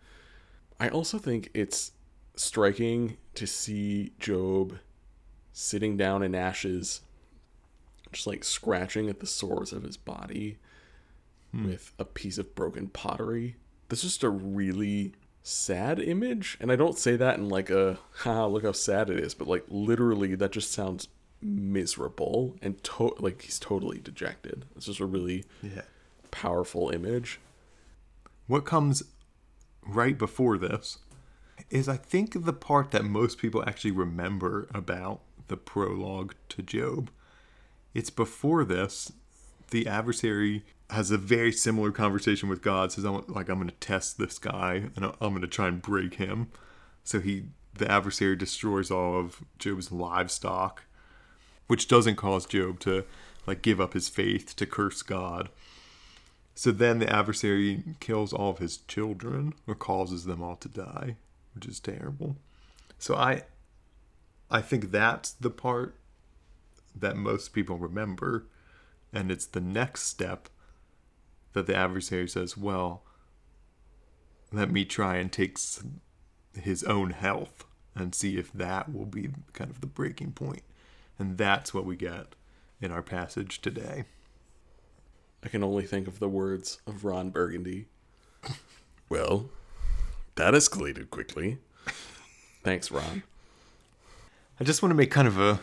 I 0.80 0.90
also 0.90 1.18
think 1.18 1.50
it's 1.54 1.92
striking 2.36 3.18
to 3.36 3.46
see 3.46 4.14
Job 4.20 4.80
sitting 5.52 5.98
down 5.98 6.24
in 6.24 6.34
ashes, 6.34 7.02
just 8.14 8.28
like 8.28 8.44
scratching 8.44 9.10
at 9.10 9.20
the 9.20 9.28
sores 9.28 9.74
of 9.74 9.84
his 9.84 9.98
body 9.98 10.58
hmm. 11.52 11.68
with 11.68 11.92
a 12.00 12.06
piece 12.06 12.38
of 12.38 12.56
broken 12.56 12.88
pottery. 12.88 13.56
This 13.90 14.04
is 14.04 14.12
just 14.12 14.24
a 14.24 14.30
really 14.30 15.14
sad 15.44 16.00
image. 16.00 16.58
And 16.60 16.72
I 16.72 16.76
don't 16.76 16.98
say 16.98 17.16
that 17.18 17.38
in 17.38 17.50
like 17.50 17.70
a, 17.70 18.00
haha, 18.20 18.48
look 18.48 18.64
how 18.64 18.72
sad 18.72 19.10
it 19.10 19.20
is, 19.20 19.34
but 19.34 19.48
like 19.48 19.66
literally 19.68 20.36
that 20.36 20.52
just 20.52 20.72
sounds 20.72 21.08
miserable 21.42 22.56
and 22.62 22.82
to- 22.84 23.16
like 23.20 23.42
he's 23.42 23.60
totally 23.60 24.00
dejected. 24.00 24.66
It's 24.76 24.86
just 24.86 25.00
a 25.02 25.06
really 25.06 25.46
Yeah. 25.62 25.82
powerful 26.32 26.90
image. 26.90 27.40
What 28.48 28.66
comes 28.66 29.04
right 29.86 30.18
before 30.18 30.58
this 30.58 31.00
is, 31.70 31.88
I 31.90 31.98
think, 31.98 32.46
the 32.46 32.54
part 32.54 32.92
that 32.92 33.04
most 33.04 33.38
people 33.38 33.64
actually 33.68 33.92
remember 33.92 34.68
about 34.74 35.22
the 35.48 35.58
prologue 35.58 36.36
to 36.50 36.62
Job. 36.62 37.10
It's 37.94 38.10
before 38.10 38.64
this, 38.64 39.12
the 39.72 39.88
adversary 39.88 40.64
has 40.90 41.12
a 41.12 41.18
very 41.18 41.52
similar 41.52 41.92
conversation 41.92 42.50
with 42.50 42.62
God. 42.62 42.92
Says, 42.92 43.04
"I'm 43.06 43.24
like 43.28 43.50
I'm 43.50 43.58
going 43.58 43.70
to 43.70 43.76
test 43.76 44.18
this 44.18 44.40
guy, 44.40 44.90
and 44.96 45.06
I'm 45.06 45.30
going 45.30 45.42
to 45.42 45.48
try 45.48 45.68
and 45.68 45.82
break 45.82 46.16
him." 46.16 46.50
So 47.04 47.20
he, 47.20 47.46
the 47.74 47.90
adversary, 47.90 48.36
destroys 48.36 48.92
all 48.92 49.20
of 49.20 49.44
Job's 49.58 49.92
livestock, 49.92 50.84
which 51.68 51.88
doesn't 51.88 52.16
cause 52.16 52.46
Job 52.46 52.80
to 52.82 53.06
like 53.48 53.62
give 53.62 53.82
up 53.82 53.94
his 53.94 54.08
faith 54.08 54.56
to 54.56 54.66
curse 54.66 55.02
God. 55.02 55.50
So 56.56 56.72
then 56.72 57.00
the 57.00 57.12
adversary 57.12 57.84
kills 58.00 58.32
all 58.32 58.52
of 58.52 58.60
his 58.60 58.78
children 58.78 59.54
or 59.66 59.76
causes 59.76 60.26
them 60.26 60.44
all 60.44 60.56
to 60.58 60.70
die, 60.70 61.18
which 61.56 61.66
is 61.66 61.80
terrible. 61.80 62.38
So 63.00 63.16
I 63.16 63.44
I 64.52 64.62
think 64.62 64.92
that's 64.92 65.32
the 65.32 65.50
part 65.50 65.96
that 66.96 67.16
most 67.16 67.54
people 67.54 67.78
remember 67.78 68.46
and 69.14 69.32
it's 69.32 69.46
the 69.46 69.62
next 69.62 70.04
step 70.04 70.50
that 71.54 71.68
the 71.68 71.76
adversary 71.76 72.28
says, 72.28 72.58
"Well, 72.58 73.04
let 74.52 74.72
me 74.72 74.86
try 74.86 75.18
and 75.18 75.32
take 75.32 75.58
his 76.60 76.84
own 76.84 77.12
health 77.12 77.66
and 77.96 78.16
see 78.16 78.38
if 78.38 78.52
that 78.54 78.92
will 78.92 79.06
be 79.06 79.30
kind 79.54 79.70
of 79.70 79.82
the 79.82 79.88
breaking 79.88 80.32
point." 80.32 80.64
And 81.20 81.38
that's 81.38 81.74
what 81.74 81.86
we 81.86 81.96
get 81.96 82.34
in 82.82 82.92
our 82.92 83.04
passage 83.04 83.62
today. 83.62 84.06
I 85.44 85.50
can 85.50 85.64
only 85.64 85.86
think 85.86 86.08
of 86.08 86.20
the 86.20 86.30
words 86.30 86.80
of 86.88 87.06
Ron 87.06 87.30
Burgundy. 87.30 87.86
well, 89.10 89.50
that 90.36 90.56
escalated 90.56 91.12
quickly. 91.12 91.60
Thanks, 92.64 92.90
Ron. 92.90 93.24
I 94.60 94.64
just 94.64 94.82
want 94.82 94.92
to 94.92 94.96
make 94.96 95.12
kind 95.12 95.28
of 95.28 95.40
a, 95.40 95.60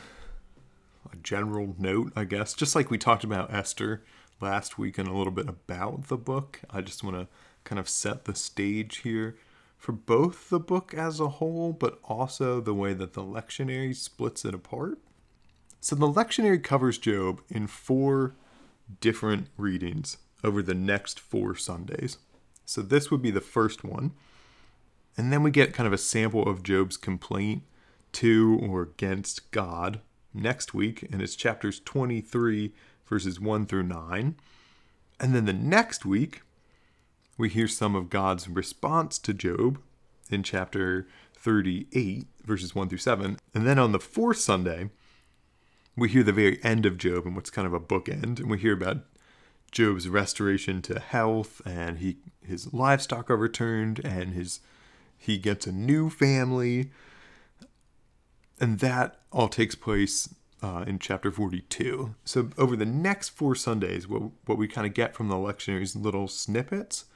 a 1.13 1.17
general 1.17 1.75
note, 1.79 2.13
I 2.17 2.25
guess, 2.25 2.55
just 2.55 2.75
like 2.75 2.91
we 2.91 2.99
talked 2.99 3.25
about 3.25 3.53
Esther 3.53 4.03
last 4.41 4.79
week 4.79 4.99
and 4.99 5.09
a 5.09 5.13
little 5.13 5.33
bit 5.33 5.49
about 5.49 6.09
the 6.09 6.17
book. 6.17 6.61
I 6.71 6.81
just 6.81 7.05
want 7.05 7.17
to 7.17 7.29
kind 7.65 7.79
of 7.79 7.89
set 7.89 8.25
the 8.25 8.35
stage 8.35 8.99
here 8.99 9.37
for 9.77 9.93
both 9.93 10.51
the 10.51 10.61
book 10.61 10.95
as 10.95 11.21
a 11.21 11.29
whole, 11.29 11.73
but 11.73 11.99
also 12.05 12.61
the 12.61 12.75
way 12.75 12.93
that 12.95 13.15
the 13.15 13.23
lectionary 13.23 13.95
splits 13.95 14.45
it 14.45 14.55
apart. 14.55 14.99
So 15.81 15.97
the 15.97 16.07
lectionary 16.07 16.63
covers 16.63 16.99
Job 16.99 17.41
in 17.49 17.67
four 17.67 18.35
different 19.01 19.49
readings 19.57 20.19
over 20.45 20.63
the 20.63 20.75
next 20.75 21.19
four 21.19 21.55
Sundays. 21.55 22.19
So 22.65 22.83
this 22.83 23.11
would 23.11 23.23
be 23.23 23.31
the 23.31 23.41
first 23.41 23.83
one. 23.83 24.13
And 25.17 25.33
then 25.33 25.43
we 25.43 25.51
get 25.51 25.75
kind 25.75 25.87
of 25.87 25.93
a 25.93 25.99
sample 25.99 26.49
of 26.49 26.63
Job's 26.63 26.97
complaint 26.97 27.63
to 28.13 28.61
or 28.63 28.83
against 28.83 29.51
God 29.51 30.01
next 30.33 30.75
week, 30.75 31.07
and 31.11 31.21
it's 31.21 31.37
chapters 31.37 31.81
23, 31.81 32.73
verses 33.07 33.41
1 33.41 33.67
through 33.67 33.85
9. 33.85 34.37
And 35.19 35.35
then 35.35 35.45
the 35.45 35.53
next 35.53 36.05
week, 36.05 36.43
we 37.37 37.49
hear 37.49 37.69
some 37.69 37.95
of 37.95 38.11
God's 38.11 38.49
response 38.49 39.19
to 39.21 39.35
Job 39.35 39.81
in 40.31 40.43
chapter 40.43 41.07
38, 41.35 42.27
verses 42.45 42.75
1 42.75 42.89
through 42.89 42.99
7. 42.99 43.39
And 43.55 43.67
then 43.67 43.79
on 43.79 43.93
the 43.93 43.99
fourth 43.99 44.39
Sunday, 44.39 44.91
we 45.97 46.09
hear 46.09 46.23
the 46.23 46.33
very 46.33 46.63
end 46.63 46.87
of 46.87 46.99
Job 46.99 47.27
and 47.27 47.35
what's 47.35 47.51
kind 47.51 47.67
of 47.67 47.75
a 47.75 47.81
bookend, 47.81 48.39
and 48.39 48.51
we 48.51 48.59
hear 48.59 48.73
about 48.73 49.05
Job's 49.71 50.09
restoration 50.09 50.83
to 50.83 50.99
health, 50.99 51.61
and 51.65 51.99
he 51.99 52.17
his 52.43 52.73
livestock 52.73 53.31
are 53.31 53.37
returned, 53.37 54.01
and 54.05 54.33
his 54.33 54.61
he 55.17 55.39
gets 55.39 55.67
a 55.67 55.73
new 55.73 56.11
family, 56.11 56.91
and 58.61 58.79
that 58.81 59.17
all 59.33 59.49
takes 59.49 59.75
place 59.75 60.33
uh, 60.63 60.85
in 60.87 60.99
chapter 60.99 61.33
42. 61.33 62.15
So 62.25 62.51
over 62.59 62.77
the 62.77 62.85
next 62.85 63.31
four 63.31 63.55
Sundays, 63.55 64.07
what 64.07 64.23
what 64.45 64.59
we 64.59 64.69
kind 64.69 64.87
of 64.87 64.95
get 64.95 65.15
from 65.15 65.29
the 65.29 65.37
lectionary 65.37 65.83
is 65.83 65.97
little 65.97 66.29
snippets, 66.29 67.07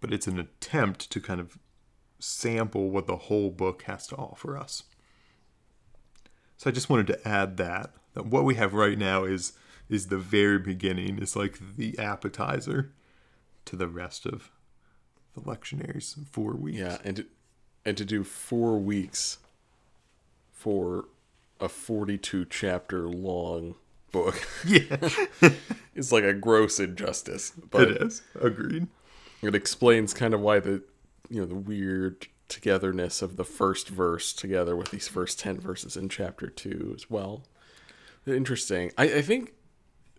but 0.00 0.12
it's 0.12 0.26
an 0.26 0.38
attempt 0.38 1.10
to 1.10 1.20
kind 1.20 1.40
of 1.40 1.58
sample 2.18 2.90
what 2.90 3.06
the 3.06 3.16
whole 3.16 3.50
book 3.50 3.82
has 3.82 4.06
to 4.08 4.16
offer 4.16 4.56
us. 4.56 4.84
So 6.56 6.70
I 6.70 6.72
just 6.72 6.90
wanted 6.90 7.06
to 7.08 7.28
add 7.28 7.56
that 7.56 7.92
that 8.14 8.26
what 8.26 8.44
we 8.44 8.54
have 8.56 8.74
right 8.74 8.98
now 8.98 9.24
is 9.24 9.54
is 9.88 10.06
the 10.06 10.18
very 10.18 10.58
beginning. 10.58 11.18
It's 11.20 11.36
like 11.36 11.58
the 11.76 11.98
appetizer 11.98 12.92
to 13.64 13.76
the 13.76 13.88
rest 13.88 14.26
of 14.26 14.50
the 15.34 15.40
lectionaries 15.40 16.16
four 16.28 16.54
weeks. 16.54 16.78
Yeah, 16.78 16.98
and 17.04 17.16
to, 17.16 17.26
and 17.84 17.96
to 17.96 18.04
do 18.04 18.24
four 18.24 18.78
weeks 18.78 19.38
for 20.64 21.04
a 21.60 21.68
forty-two 21.68 22.46
chapter 22.46 23.06
long 23.06 23.74
book, 24.12 24.48
yeah, 24.66 24.96
it's 25.94 26.10
like 26.10 26.24
a 26.24 26.32
gross 26.32 26.80
injustice. 26.80 27.52
But 27.70 27.90
it 27.90 28.02
is 28.02 28.22
agreed. 28.40 28.86
It 29.42 29.54
explains 29.54 30.14
kind 30.14 30.32
of 30.32 30.40
why 30.40 30.60
the 30.60 30.82
you 31.28 31.40
know 31.40 31.46
the 31.46 31.54
weird 31.54 32.28
togetherness 32.48 33.20
of 33.20 33.36
the 33.36 33.44
first 33.44 33.90
verse 33.90 34.32
together 34.32 34.74
with 34.74 34.90
these 34.90 35.08
first 35.08 35.38
10 35.38 35.60
verses 35.60 35.96
in 35.96 36.10
chapter 36.10 36.46
2 36.46 36.92
as 36.94 37.08
well 37.08 37.42
interesting 38.26 38.92
I, 38.98 39.04
I 39.04 39.22
think 39.22 39.54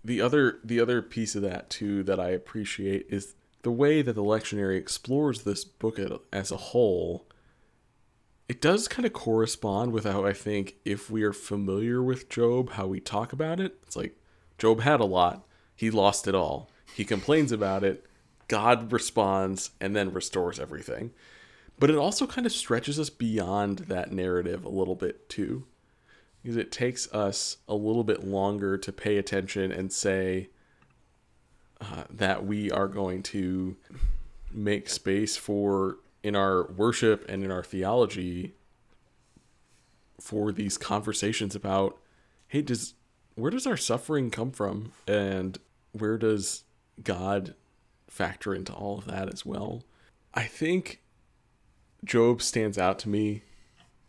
the 0.04 0.22
other 0.22 0.58
the 0.64 0.80
other 0.80 1.04
piece 1.04 1.36
of 1.36 1.44
that 1.44 1.70
too 1.70 2.02
that 2.04 2.20
i 2.20 2.30
appreciate 2.30 3.06
is 3.10 3.36
the 3.62 3.72
way 3.72 4.02
that 4.02 4.14
the 4.14 4.24
lectionary 4.24 4.76
explores 4.76 5.44
this 5.44 5.64
book 5.64 6.00
as 6.34 6.52
a 6.52 6.58
whole 6.58 7.28
it 8.48 8.62
does 8.62 8.88
kind 8.88 9.06
of 9.06 9.14
correspond 9.14 9.92
with 9.92 10.06
how 10.06 10.26
i 10.26 10.34
think 10.34 10.76
if 10.86 11.10
we 11.10 11.24
are 11.24 11.34
familiar 11.34 12.02
with 12.02 12.30
job 12.30 12.72
how 12.72 12.88
we 12.88 13.00
talk 13.00 13.34
about 13.34 13.60
it. 13.60 13.78
It's 13.84 13.96
like 13.96 14.16
job 14.58 14.82
had 14.82 15.00
a 15.00 15.06
lot. 15.06 15.46
He 15.76 15.92
lost 15.92 16.28
it 16.28 16.36
all. 16.36 16.70
He 16.96 17.04
complains 17.04 17.52
about 17.52 17.84
it. 17.84 18.06
God 18.48 18.92
responds 18.92 19.72
and 19.82 19.96
then 19.96 20.14
restores 20.14 20.60
everything. 20.60 21.12
But 21.78 21.90
it 21.90 21.98
also 21.98 22.26
kind 22.26 22.46
of 22.46 22.54
stretches 22.54 23.00
us 23.00 23.10
beyond 23.10 23.80
that 23.80 24.12
narrative 24.12 24.64
a 24.64 24.70
little 24.70 24.96
bit 24.96 25.28
too 25.28 25.66
because 26.42 26.56
it 26.56 26.72
takes 26.72 27.12
us 27.12 27.58
a 27.68 27.74
little 27.74 28.04
bit 28.04 28.24
longer 28.24 28.78
to 28.78 28.92
pay 28.94 29.18
attention 29.18 29.72
and 29.72 29.92
say 29.92 30.50
uh, 31.82 32.04
that 32.10 32.46
we 32.46 32.72
are 32.72 32.88
going 32.88 33.24
to 33.24 33.76
make 34.52 34.88
space 34.88 35.36
for 35.36 35.98
in 36.26 36.36
our 36.36 36.66
worship 36.72 37.24
and 37.30 37.44
in 37.44 37.52
our 37.52 37.64
theology 37.64 38.54
for 40.20 40.52
these 40.52 40.78
conversations 40.78 41.56
about 41.56 41.98
hey 42.48 42.62
does 42.62 42.94
where 43.36 43.52
does 43.52 43.68
our 43.68 43.78
suffering 43.78 44.32
come 44.32 44.52
from 44.52 44.92
and 45.08 45.60
where 45.92 46.18
does 46.18 46.64
god 47.04 47.54
factor 48.10 48.56
into 48.56 48.74
all 48.74 48.98
of 48.98 49.06
that 49.06 49.32
as 49.32 49.46
well 49.46 49.84
i 50.34 50.44
think 50.44 51.02
Job 52.06 52.42
stands 52.42 52.78
out 52.78 53.00
to 53.00 53.10
me 53.10 53.42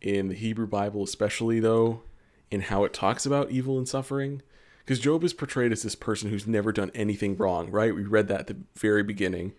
in 0.01 0.29
the 0.29 0.35
Hebrew 0.35 0.67
Bible, 0.67 1.03
especially 1.03 1.59
though, 1.59 2.03
in 2.51 2.63
how 2.63 2.85
it 2.85 2.93
talks 2.93 3.27
about 3.27 3.51
evil 3.51 3.79
and 3.79 3.89
suffering. 3.89 4.43
Because 4.85 5.01
Job 5.01 5.25
is 5.25 5.35
portrayed 5.35 5.73
as 5.73 5.83
this 5.83 5.97
person 5.97 6.31
who's 6.31 6.47
never 6.47 6.71
done 6.71 6.93
anything 6.95 7.37
wrong, 7.37 7.71
right? 7.71 7.95
We 7.95 8.05
read 8.05 8.29
that 8.29 8.41
at 8.41 8.47
the 8.47 8.59
very 8.77 9.03
beginning. 9.03 9.53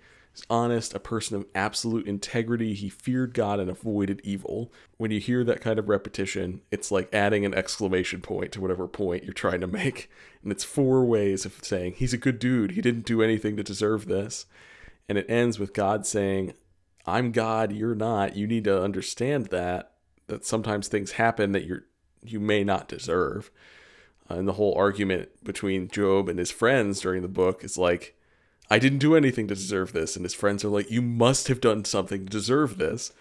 Honest, 0.49 0.93
a 0.93 0.99
person 0.99 1.35
of 1.35 1.45
absolute 1.55 2.07
integrity. 2.07 2.73
He 2.73 2.89
feared 2.89 3.33
God 3.33 3.59
and 3.59 3.69
avoided 3.69 4.21
evil. 4.23 4.71
When 4.97 5.11
you 5.11 5.19
hear 5.19 5.43
that 5.43 5.61
kind 5.61 5.79
of 5.79 5.89
repetition, 5.89 6.61
it's 6.71 6.91
like 6.91 7.13
adding 7.13 7.45
an 7.45 7.53
exclamation 7.53 8.21
point 8.21 8.51
to 8.51 8.61
whatever 8.61 8.87
point 8.87 9.23
you're 9.23 9.33
trying 9.33 9.61
to 9.61 9.67
make. 9.67 10.09
And 10.43 10.51
it's 10.51 10.63
four 10.63 11.05
ways 11.05 11.45
of 11.45 11.63
saying, 11.63 11.93
he's 11.97 12.13
a 12.13 12.17
good 12.17 12.39
dude. 12.39 12.71
He 12.71 12.81
didn't 12.81 13.05
do 13.05 13.21
anything 13.21 13.57
to 13.57 13.63
deserve 13.63 14.05
this. 14.05 14.45
And 15.09 15.17
it 15.17 15.29
ends 15.29 15.59
with 15.59 15.73
God 15.73 16.05
saying, 16.05 16.53
I'm 17.05 17.31
God, 17.31 17.71
you're 17.71 17.95
not. 17.95 18.35
You 18.35 18.47
need 18.47 18.65
to 18.65 18.81
understand 18.83 19.47
that 19.47 19.93
that 20.27 20.45
sometimes 20.45 20.87
things 20.87 21.11
happen 21.11 21.53
that 21.53 21.63
you're 21.63 21.85
you 22.21 22.39
may 22.39 22.63
not 22.63 22.89
deserve. 22.89 23.49
And 24.29 24.47
the 24.47 24.53
whole 24.53 24.75
argument 24.75 25.29
between 25.43 25.87
Job 25.87 26.27
and 26.27 26.37
his 26.37 26.51
friends 26.51 26.99
during 26.99 27.21
the 27.21 27.29
book 27.29 27.63
is 27.63 27.77
like, 27.77 28.16
I 28.69 28.79
didn't 28.79 28.99
do 28.99 29.15
anything 29.15 29.47
to 29.47 29.55
deserve 29.55 29.93
this. 29.93 30.15
And 30.15 30.25
his 30.25 30.33
friends 30.33 30.63
are 30.63 30.69
like, 30.69 30.91
You 30.91 31.01
must 31.01 31.47
have 31.47 31.61
done 31.61 31.85
something 31.85 32.25
to 32.25 32.31
deserve 32.31 32.77
this. 32.77 33.11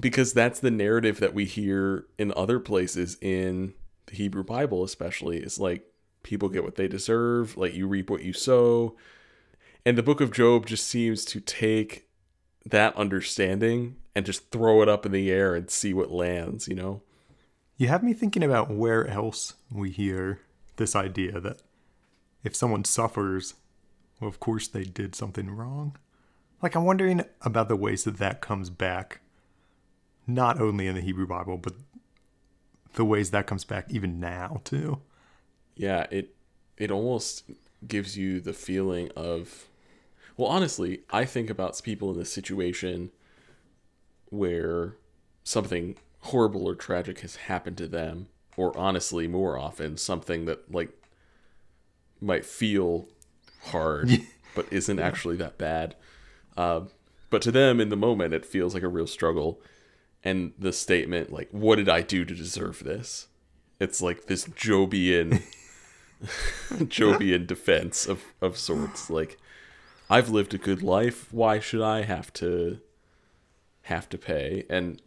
Because 0.00 0.32
that's 0.32 0.60
the 0.60 0.72
narrative 0.72 1.20
that 1.20 1.34
we 1.34 1.44
hear 1.44 2.06
in 2.18 2.32
other 2.36 2.58
places 2.58 3.16
in 3.20 3.74
the 4.06 4.16
Hebrew 4.16 4.42
Bible, 4.42 4.82
especially. 4.82 5.38
It's 5.38 5.58
like 5.58 5.86
people 6.24 6.48
get 6.48 6.64
what 6.64 6.74
they 6.74 6.88
deserve, 6.88 7.56
like 7.56 7.74
you 7.74 7.86
reap 7.86 8.10
what 8.10 8.24
you 8.24 8.32
sow. 8.32 8.96
And 9.86 9.96
the 9.96 10.02
book 10.02 10.20
of 10.20 10.32
Job 10.32 10.66
just 10.66 10.86
seems 10.88 11.24
to 11.26 11.40
take 11.40 12.08
that 12.66 12.96
understanding 12.96 13.96
and 14.14 14.26
just 14.26 14.50
throw 14.50 14.82
it 14.82 14.88
up 14.88 15.04
in 15.06 15.12
the 15.12 15.30
air 15.30 15.54
and 15.54 15.70
see 15.70 15.92
what 15.92 16.10
lands, 16.10 16.66
you 16.66 16.74
know? 16.74 17.02
You 17.76 17.88
have 17.88 18.02
me 18.02 18.12
thinking 18.12 18.42
about 18.42 18.70
where 18.70 19.06
else 19.06 19.54
we 19.70 19.90
hear 19.90 20.40
this 20.76 20.96
idea 20.96 21.40
that 21.40 21.60
if 22.42 22.54
someone 22.54 22.84
suffers, 22.84 23.54
of 24.20 24.40
course 24.40 24.68
they 24.68 24.84
did 24.84 25.14
something 25.14 25.50
wrong. 25.50 25.96
Like, 26.62 26.74
I'm 26.74 26.84
wondering 26.84 27.24
about 27.42 27.68
the 27.68 27.76
ways 27.76 28.04
that 28.04 28.18
that 28.18 28.40
comes 28.40 28.70
back, 28.70 29.20
not 30.26 30.60
only 30.60 30.86
in 30.86 30.94
the 30.94 31.00
Hebrew 31.00 31.26
Bible, 31.26 31.58
but 31.58 31.74
the 32.94 33.04
ways 33.04 33.30
that 33.30 33.46
comes 33.46 33.64
back 33.64 33.86
even 33.90 34.20
now, 34.20 34.60
too. 34.64 35.00
Yeah, 35.76 36.06
it 36.10 36.34
it 36.76 36.90
almost 36.90 37.44
gives 37.86 38.16
you 38.16 38.40
the 38.40 38.52
feeling 38.52 39.10
of 39.16 39.66
well, 40.36 40.48
honestly, 40.48 41.02
I 41.10 41.24
think 41.24 41.50
about 41.50 41.80
people 41.82 42.10
in 42.10 42.18
this 42.18 42.32
situation 42.32 43.10
where 44.30 44.96
something 45.44 45.96
horrible 46.20 46.66
or 46.66 46.74
tragic 46.74 47.20
has 47.20 47.36
happened 47.36 47.76
to 47.78 47.86
them, 47.86 48.28
or 48.56 48.76
honestly, 48.76 49.28
more 49.28 49.58
often, 49.58 49.96
something 49.96 50.46
that 50.46 50.72
like 50.72 50.90
might 52.20 52.44
feel 52.44 53.06
hard 53.64 54.10
but 54.54 54.66
isn't 54.70 54.98
actually 54.98 55.36
that 55.36 55.58
bad. 55.58 55.96
Um, 56.56 56.88
but 57.30 57.42
to 57.42 57.52
them, 57.52 57.80
in 57.80 57.88
the 57.88 57.96
moment, 57.96 58.34
it 58.34 58.46
feels 58.46 58.74
like 58.74 58.82
a 58.82 58.88
real 58.88 59.06
struggle. 59.06 59.60
And 60.22 60.52
the 60.58 60.72
statement, 60.72 61.32
like, 61.32 61.48
"What 61.50 61.76
did 61.76 61.88
I 61.88 62.00
do 62.00 62.24
to 62.24 62.34
deserve 62.34 62.82
this?" 62.84 63.26
It's 63.78 64.00
like 64.00 64.26
this 64.26 64.46
Jobian, 64.46 65.42
Jobian 66.72 67.46
defense 67.46 68.06
of 68.06 68.22
of 68.40 68.56
sorts. 68.56 69.10
Like, 69.10 69.38
I've 70.08 70.30
lived 70.30 70.54
a 70.54 70.58
good 70.58 70.82
life. 70.82 71.30
Why 71.32 71.58
should 71.58 71.82
I 71.82 72.02
have 72.02 72.32
to 72.34 72.78
have 73.82 74.08
to 74.10 74.16
pay? 74.16 74.64
And 74.70 75.02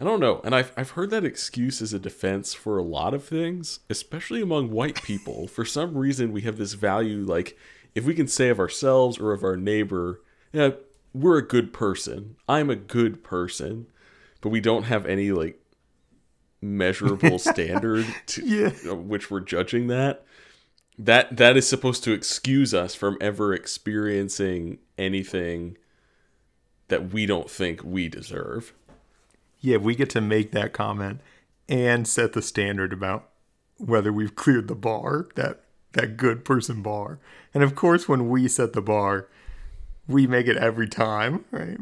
I 0.00 0.04
don't 0.04 0.20
know. 0.20 0.40
And 0.44 0.54
I've 0.54 0.72
I've 0.78 0.90
heard 0.90 1.10
that 1.10 1.24
excuse 1.24 1.82
as 1.82 1.92
a 1.92 1.98
defense 1.98 2.54
for 2.54 2.78
a 2.78 2.82
lot 2.82 3.12
of 3.12 3.24
things, 3.24 3.80
especially 3.90 4.40
among 4.40 4.70
white 4.70 5.02
people. 5.02 5.46
For 5.46 5.66
some 5.66 5.98
reason, 5.98 6.32
we 6.32 6.42
have 6.42 6.56
this 6.56 6.72
value 6.72 7.18
like 7.18 7.58
if 7.94 8.04
we 8.04 8.14
can 8.14 8.28
say 8.28 8.48
of 8.48 8.58
ourselves 8.58 9.18
or 9.18 9.32
of 9.32 9.44
our 9.44 9.56
neighbor, 9.56 10.20
yeah, 10.52 10.70
we're 11.12 11.38
a 11.38 11.46
good 11.46 11.72
person. 11.72 12.36
I'm 12.48 12.70
a 12.70 12.76
good 12.76 13.22
person, 13.22 13.86
but 14.40 14.48
we 14.48 14.60
don't 14.60 14.84
have 14.84 15.06
any 15.06 15.30
like 15.30 15.60
measurable 16.60 17.38
standard 17.38 18.06
to 18.26 18.44
Yeah. 18.44 18.90
Uh, 18.90 18.96
which 18.96 19.30
we're 19.30 19.40
judging 19.40 19.86
that. 19.88 20.24
That 20.96 21.36
that 21.36 21.56
is 21.56 21.66
supposed 21.66 22.04
to 22.04 22.12
excuse 22.12 22.72
us 22.72 22.94
from 22.94 23.18
ever 23.20 23.52
experiencing 23.52 24.78
anything 24.96 25.76
that 26.88 27.12
we 27.12 27.26
don't 27.26 27.50
think 27.50 27.82
we 27.82 28.08
deserve. 28.08 28.72
Yeah, 29.60 29.78
we 29.78 29.94
get 29.94 30.10
to 30.10 30.20
make 30.20 30.52
that 30.52 30.72
comment 30.72 31.20
and 31.68 32.06
set 32.06 32.32
the 32.32 32.42
standard 32.42 32.92
about 32.92 33.28
whether 33.78 34.12
we've 34.12 34.36
cleared 34.36 34.68
the 34.68 34.74
bar, 34.74 35.26
that 35.34 35.63
that 35.94 36.16
good 36.16 36.44
person 36.44 36.82
bar. 36.82 37.18
And 37.52 37.62
of 37.62 37.74
course, 37.74 38.08
when 38.08 38.28
we 38.28 38.46
set 38.48 38.72
the 38.72 38.82
bar, 38.82 39.26
we 40.06 40.26
make 40.26 40.46
it 40.46 40.56
every 40.56 40.88
time, 40.88 41.44
right? 41.50 41.78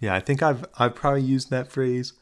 Yeah, 0.00 0.14
I 0.14 0.20
think 0.20 0.42
I've 0.42 0.64
I've 0.78 0.94
probably 0.94 1.22
used 1.22 1.48
that 1.50 1.70
phrase, 1.72 2.12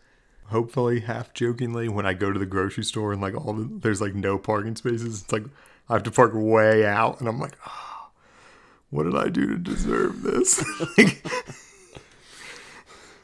hopefully 0.47 1.01
half 1.01 1.33
jokingly, 1.35 1.89
when 1.89 2.07
I 2.07 2.15
go 2.15 2.31
to 2.33 2.39
the 2.39 2.47
grocery 2.47 2.85
store 2.85 3.13
and 3.13 3.21
like 3.21 3.35
all 3.35 3.53
the 3.55 3.69
there's 3.81 4.01
like 4.01 4.15
no 4.15 4.39
parking 4.39 4.77
spaces. 4.77 5.23
It's 5.23 5.33
like 5.33 5.45
I 5.89 5.95
have 5.95 6.03
to 6.05 6.11
park 6.11 6.33
way 6.35 6.85
out, 6.87 7.19
and 7.21 7.29
I'm 7.29 7.41
like, 7.41 7.57
oh, 7.67 8.09
what 8.91 9.05
did 9.05 9.17
I 9.17 9.29
do 9.29 9.47
to 9.49 9.57
deserve 9.59 10.23
this? 10.23 10.63
like, 10.99 11.25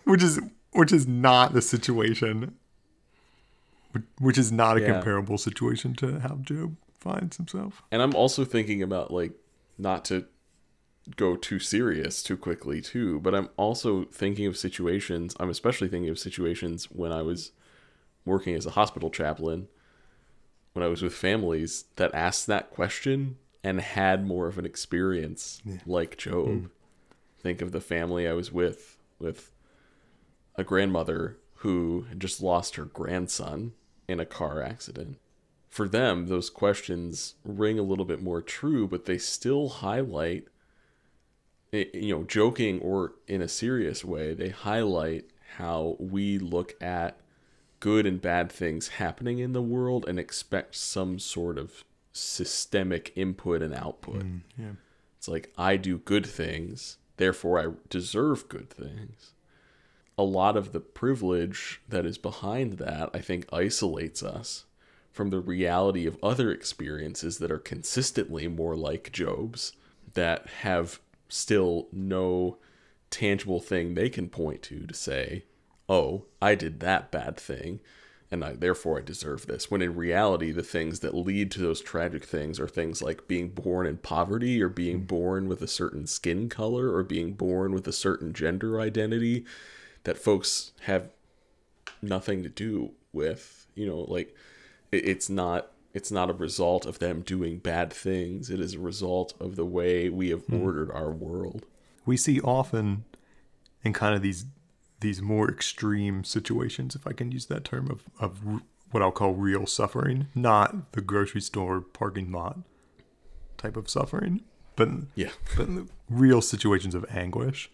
which 0.05 0.23
is 0.23 0.41
which 0.73 0.93
is 0.93 1.07
not 1.07 1.53
the 1.53 1.63
situation 1.63 2.57
which 4.21 4.39
is 4.39 4.53
not 4.53 4.77
a 4.77 4.81
Yeah. 4.81 4.93
comparable 4.93 5.37
situation 5.37 5.95
to 5.97 6.21
how 6.21 6.37
Job 6.43 6.77
finds 7.01 7.37
himself. 7.37 7.83
And 7.91 8.03
I'm 8.03 8.15
also 8.15 8.45
thinking 8.45 8.83
about 8.83 9.11
like 9.11 9.33
not 9.79 10.05
to 10.07 10.27
go 11.17 11.35
too 11.35 11.59
serious 11.59 12.23
too 12.23 12.37
quickly 12.37 12.81
too, 12.81 13.21
but 13.21 13.35
I'm 13.35 13.49
also 13.57 14.05
thinking 14.05 14.47
of 14.47 14.57
situations, 14.57 15.35
I'm 15.41 15.51
especially 15.51 15.89
thinking 15.89 16.11
of 16.11 16.19
situations 16.19 16.85
when 16.85 17.13
I 17.13 17.23
was 17.23 17.53
working 18.25 18.55
as 18.55 18.67
a 18.67 18.71
hospital 18.71 19.11
chaplain 19.11 19.69
when 20.73 20.85
I 20.85 20.89
was 20.89 21.03
with 21.03 21.15
families 21.15 21.87
that 21.97 22.15
asked 22.15 22.47
that 22.47 22.71
question 22.71 23.37
and 23.65 23.81
had 23.81 24.27
more 24.27 24.47
of 24.47 24.59
an 24.59 24.65
experience 24.65 25.61
like 25.87 26.17
Job. 26.17 26.47
Hmm. 26.47 26.67
Think 27.41 27.63
of 27.63 27.73
the 27.73 27.81
family 27.81 28.29
I 28.29 28.33
was 28.33 28.53
with 28.53 28.97
with 29.19 29.51
a 30.57 30.65
grandmother 30.65 31.39
who 31.57 32.07
had 32.09 32.21
just 32.21 32.43
lost 32.43 32.77
her 32.77 32.85
grandson 32.85 33.73
in 34.09 34.21
a 34.21 34.27
car 34.27 34.63
accident. 34.63 35.19
For 35.71 35.87
them, 35.87 36.27
those 36.27 36.51
questions 36.51 37.37
ring 37.45 37.79
a 37.79 37.85
little 37.85 38.05
bit 38.05 38.21
more 38.21 38.43
true, 38.43 38.89
but 38.89 39.05
they 39.05 39.19
still 39.19 39.69
highlight, 39.69 40.49
eh, 41.73 41.85
you 41.95 42.13
know, 42.13 42.25
joking 42.25 42.81
or 42.81 43.13
in 43.29 43.41
a 43.41 43.49
serious 43.49 44.05
way, 44.05 44.35
they 44.35 44.49
highlight 44.49 45.27
how 45.59 45.97
we 46.01 46.39
look 46.39 46.75
at 46.83 47.21
good 47.79 48.05
and 48.05 48.21
bad 48.21 48.51
things 48.51 48.89
happening 48.89 49.39
in 49.39 49.53
the 49.53 49.63
world 49.63 50.05
and 50.09 50.19
expect 50.19 50.75
some 50.75 51.21
sort 51.21 51.57
of 51.57 51.85
systemic 52.13 53.13
input 53.15 53.63
and 53.63 53.73
output. 53.73 54.25
Mm, 54.25 54.41
yeah. 54.59 54.73
It's 55.17 55.29
like 55.29 55.53
I 55.57 55.77
do 55.77 55.99
good 55.99 56.27
things, 56.27 56.99
therefore 57.17 57.61
I 57.61 57.73
deserve 57.89 58.49
good 58.49 58.71
things. 58.71 59.35
A 60.19 60.25
lot 60.25 60.57
of 60.57 60.73
the 60.73 60.81
privilege 60.81 61.81
that 61.89 62.05
is 62.05 62.19
behind 62.19 62.75
that, 62.75 63.11
I 63.15 63.21
think, 63.21 63.47
isolates 63.53 64.23
us 64.23 64.65
from 65.11 65.31
the 65.31 65.41
reality 65.41 66.07
of 66.07 66.17
other 66.23 66.53
experiences 66.53 67.39
that 67.39 67.51
are 67.51 67.59
consistently 67.59 68.49
more 68.49 68.77
like 68.77 69.13
Job's, 69.13 69.73
that 70.15 70.47
have 70.63 71.01
still 71.29 71.89
no 71.93 72.59
tangible 73.11 73.61
thing 73.61 73.95
they 73.95 74.09
can 74.09 74.29
point 74.29 74.63
to 74.63 74.87
to 74.87 74.95
say, 74.95 75.45
oh, 75.89 76.27
I 76.41 76.55
did 76.55 76.81
that 76.81 77.11
bad 77.11 77.37
thing, 77.37 77.81
and 78.31 78.45
I, 78.45 78.53
therefore 78.53 78.99
I 78.99 79.03
deserve 79.03 79.47
this. 79.47 79.71
When 79.71 79.83
in 79.83 79.97
reality, 79.97 80.53
the 80.53 80.63
things 80.63 81.01
that 81.01 81.15
lead 81.15 81.51
to 81.51 81.61
those 81.61 81.81
tragic 81.81 82.25
things 82.25 82.61
are 82.61 82.69
things 82.69 83.03
like 83.03 83.27
being 83.27 83.49
born 83.49 83.87
in 83.87 83.97
poverty, 83.97 84.63
or 84.63 84.69
being 84.69 84.99
mm-hmm. 84.99 85.07
born 85.07 85.49
with 85.49 85.61
a 85.63 85.67
certain 85.67 86.07
skin 86.07 86.49
color, 86.49 86.95
or 86.95 87.03
being 87.03 87.33
born 87.33 87.73
with 87.73 87.89
a 87.89 87.93
certain 87.93 88.33
gender 88.33 88.81
identity 88.81 89.45
that 90.05 90.17
folks 90.17 90.71
have 90.83 91.11
nothing 92.01 92.45
to 92.45 92.49
do 92.49 92.93
with. 93.13 93.67
You 93.75 93.87
know, 93.87 94.01
like 94.01 94.37
it's 94.93 95.29
not 95.29 95.71
it's 95.93 96.11
not 96.11 96.31
a 96.31 96.35
result 96.35 96.87
of 96.87 97.01
them 97.01 97.21
doing 97.21 97.59
bad 97.59 97.93
things. 97.93 98.49
It 98.49 98.61
is 98.61 98.75
a 98.75 98.79
result 98.79 99.35
of 99.41 99.57
the 99.57 99.65
way 99.65 100.09
we 100.09 100.31
have 100.31 100.45
hmm. 100.45 100.63
ordered 100.63 100.91
our 100.93 101.11
world. 101.11 101.67
We 102.07 102.17
see 102.17 102.41
often 102.41 103.05
in 103.83 103.93
kind 103.93 104.15
of 104.15 104.23
these 104.23 104.47
these 105.01 105.23
more 105.23 105.51
extreme 105.51 106.25
situations, 106.25 106.95
if 106.95 107.07
I 107.07 107.13
can 107.13 107.33
use 107.33 107.47
that 107.47 107.65
term, 107.65 107.91
of, 107.91 108.05
of 108.19 108.61
what 108.91 109.03
I'll 109.03 109.11
call 109.11 109.33
real 109.33 109.67
suffering, 109.67 110.27
not 110.35 110.93
the 110.93 111.01
grocery 111.01 111.41
store 111.41 111.81
parking 111.81 112.31
lot 112.31 112.59
type 113.57 113.79
of 113.79 113.89
suffering, 113.89 114.43
but 114.77 114.89
Yeah. 115.15 115.31
but 115.57 115.69
in 115.69 115.75
the 115.77 115.89
real 116.09 116.43
situations 116.43 116.95
of 116.95 117.07
anguish 117.11 117.71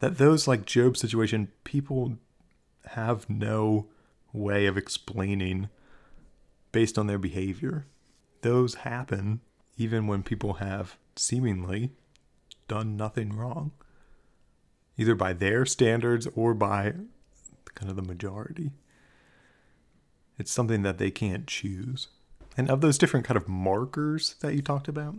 that 0.00 0.18
those 0.18 0.46
like 0.46 0.66
Job 0.66 0.96
situation 0.96 1.48
people 1.64 2.18
have 2.90 3.28
no 3.30 3.86
way 4.32 4.66
of 4.66 4.76
explaining 4.76 5.68
based 6.76 6.98
on 6.98 7.06
their 7.06 7.18
behavior 7.18 7.86
those 8.42 8.74
happen 8.76 9.40
even 9.76 10.06
when 10.06 10.22
people 10.22 10.54
have 10.54 10.96
seemingly 11.16 11.90
done 12.68 12.96
nothing 12.96 13.34
wrong 13.34 13.72
either 14.96 15.14
by 15.14 15.32
their 15.32 15.66
standards 15.66 16.26
or 16.34 16.54
by 16.54 16.94
kind 17.74 17.90
of 17.90 17.96
the 17.96 18.02
majority. 18.02 18.70
It's 20.38 20.50
something 20.50 20.82
that 20.82 20.98
they 20.98 21.10
can't 21.10 21.46
choose. 21.46 22.08
And 22.56 22.70
of 22.70 22.80
those 22.80 22.98
different 22.98 23.26
kind 23.26 23.36
of 23.36 23.48
markers 23.48 24.34
that 24.40 24.54
you 24.54 24.62
talked 24.62 24.88
about 24.88 25.16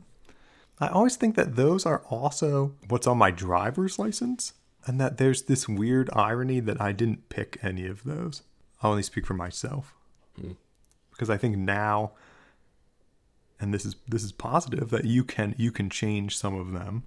I 0.79 0.89
always 0.89 1.15
think 1.15 1.35
that 1.35 1.55
those 1.55 1.87
are 1.87 2.03
also 2.07 2.75
what's 2.87 3.07
on 3.07 3.17
my 3.17 3.31
driver's 3.31 3.97
license, 3.97 4.53
and 4.85 5.01
that 5.01 5.17
there's 5.17 5.41
this 5.41 5.67
weird 5.67 6.07
irony 6.13 6.59
that 6.59 6.79
I 6.79 6.91
didn't 6.91 7.29
pick 7.29 7.57
any 7.63 7.87
of 7.87 8.03
those. 8.03 8.43
I 8.83 8.87
only 8.87 9.01
speak 9.01 9.25
for 9.25 9.33
myself, 9.33 9.95
hmm. 10.39 10.51
Because 11.17 11.29
I 11.29 11.37
think 11.37 11.57
now, 11.57 12.11
and 13.59 13.73
this 13.73 13.85
is 13.85 13.95
this 14.07 14.23
is 14.23 14.31
positive 14.31 14.91
that 14.91 15.05
you 15.05 15.23
can 15.23 15.55
you 15.57 15.71
can 15.71 15.89
change 15.89 16.37
some 16.37 16.55
of 16.55 16.71
them, 16.71 17.03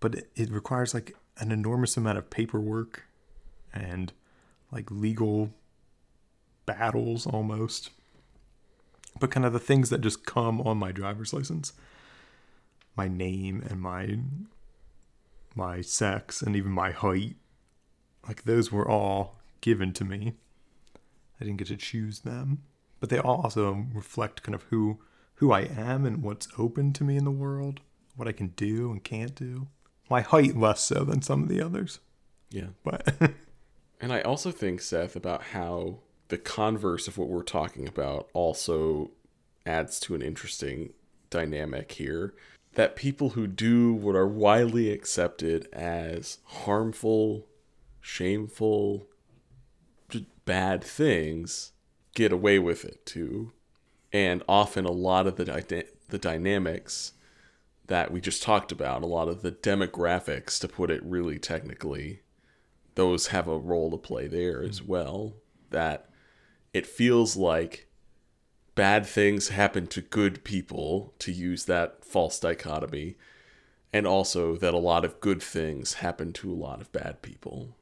but 0.00 0.14
it, 0.14 0.30
it 0.34 0.50
requires 0.50 0.94
like 0.94 1.14
an 1.36 1.52
enormous 1.52 1.96
amount 1.96 2.18
of 2.18 2.30
paperwork, 2.30 3.04
and 3.72 4.12
like 4.72 4.90
legal 4.90 5.50
battles 6.66 7.26
almost. 7.26 7.90
But 9.20 9.30
kind 9.30 9.44
of 9.44 9.52
the 9.52 9.58
things 9.58 9.90
that 9.90 10.00
just 10.00 10.24
come 10.24 10.60
on 10.60 10.78
my 10.78 10.92
driver's 10.92 11.32
license 11.32 11.72
my 12.98 13.06
name 13.06 13.64
and 13.70 13.80
my 13.80 14.18
my 15.54 15.80
sex 15.80 16.42
and 16.42 16.56
even 16.56 16.72
my 16.72 16.90
height 16.90 17.36
like 18.26 18.42
those 18.42 18.72
were 18.72 18.86
all 18.86 19.36
given 19.60 19.92
to 19.92 20.04
me 20.04 20.34
i 21.40 21.44
didn't 21.44 21.58
get 21.58 21.68
to 21.68 21.76
choose 21.76 22.20
them 22.20 22.58
but 23.00 23.08
they 23.10 23.18
all 23.18 23.40
also 23.42 23.86
reflect 23.94 24.42
kind 24.42 24.54
of 24.54 24.62
who 24.64 24.98
who 25.36 25.52
i 25.52 25.60
am 25.60 26.04
and 26.04 26.22
what's 26.22 26.48
open 26.58 26.92
to 26.92 27.04
me 27.04 27.16
in 27.16 27.24
the 27.24 27.30
world 27.30 27.80
what 28.16 28.28
i 28.28 28.32
can 28.32 28.48
do 28.48 28.90
and 28.90 29.04
can't 29.04 29.34
do 29.34 29.68
my 30.10 30.20
height 30.20 30.56
less 30.56 30.80
so 30.80 31.04
than 31.04 31.22
some 31.22 31.42
of 31.42 31.48
the 31.48 31.60
others 31.62 32.00
Yeah. 32.50 32.68
but 32.82 33.06
And 34.00 34.12
I 34.12 34.20
also 34.20 34.50
think, 34.52 34.80
Seth, 34.80 35.16
about 35.16 35.42
how 35.42 35.98
the 36.28 36.38
converse 36.38 37.08
of 37.08 37.18
what 37.18 37.28
we're 37.28 37.42
talking 37.42 37.88
about 37.88 38.28
also 38.32 39.10
adds 39.66 39.98
to 40.00 40.14
an 40.14 40.22
interesting 40.22 40.92
dynamic 41.30 41.90
here 41.92 42.32
that 42.74 42.94
people 42.96 43.30
who 43.30 43.46
do 43.46 43.92
what 43.92 44.14
are 44.14 44.28
widely 44.28 44.90
accepted 44.90 45.66
as 45.72 46.38
harmful, 46.44 47.48
shameful, 48.00 49.06
bad 50.44 50.82
things 50.82 51.72
get 52.14 52.32
away 52.32 52.58
with 52.58 52.84
it 52.84 53.04
too. 53.06 53.52
And 54.12 54.42
often 54.48 54.84
a 54.84 54.90
lot 54.90 55.26
of 55.26 55.36
the 55.36 55.44
dy- 55.44 55.84
the 56.08 56.18
dynamics 56.18 57.12
that 57.86 58.10
we 58.10 58.20
just 58.20 58.42
talked 58.42 58.72
about, 58.72 59.02
a 59.02 59.06
lot 59.06 59.28
of 59.28 59.42
the 59.42 59.52
demographics 59.52 60.58
to 60.60 60.68
put 60.68 60.90
it 60.90 61.02
really 61.02 61.38
technically, 61.38 62.20
those 62.94 63.28
have 63.28 63.48
a 63.48 63.58
role 63.58 63.90
to 63.90 63.96
play 63.96 64.26
there 64.26 64.62
as 64.62 64.82
well. 64.82 65.34
That 65.70 66.08
it 66.72 66.86
feels 66.86 67.36
like 67.36 67.88
bad 68.74 69.04
things 69.04 69.48
happen 69.48 69.86
to 69.88 70.00
good 70.00 70.44
people, 70.44 71.12
to 71.18 71.32
use 71.32 71.64
that 71.64 72.04
false 72.04 72.38
dichotomy, 72.38 73.16
and 73.92 74.06
also 74.06 74.56
that 74.56 74.74
a 74.74 74.78
lot 74.78 75.04
of 75.04 75.20
good 75.20 75.42
things 75.42 75.94
happen 75.94 76.32
to 76.32 76.52
a 76.52 76.54
lot 76.54 76.80
of 76.80 76.92
bad 76.92 77.20
people. 77.22 77.76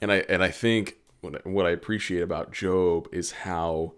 And 0.00 0.12
I 0.12 0.16
and 0.28 0.42
I 0.42 0.50
think 0.50 0.96
what 1.22 1.46
what 1.46 1.64
I 1.64 1.70
appreciate 1.70 2.20
about 2.20 2.52
Job 2.52 3.08
is 3.10 3.32
how 3.32 3.94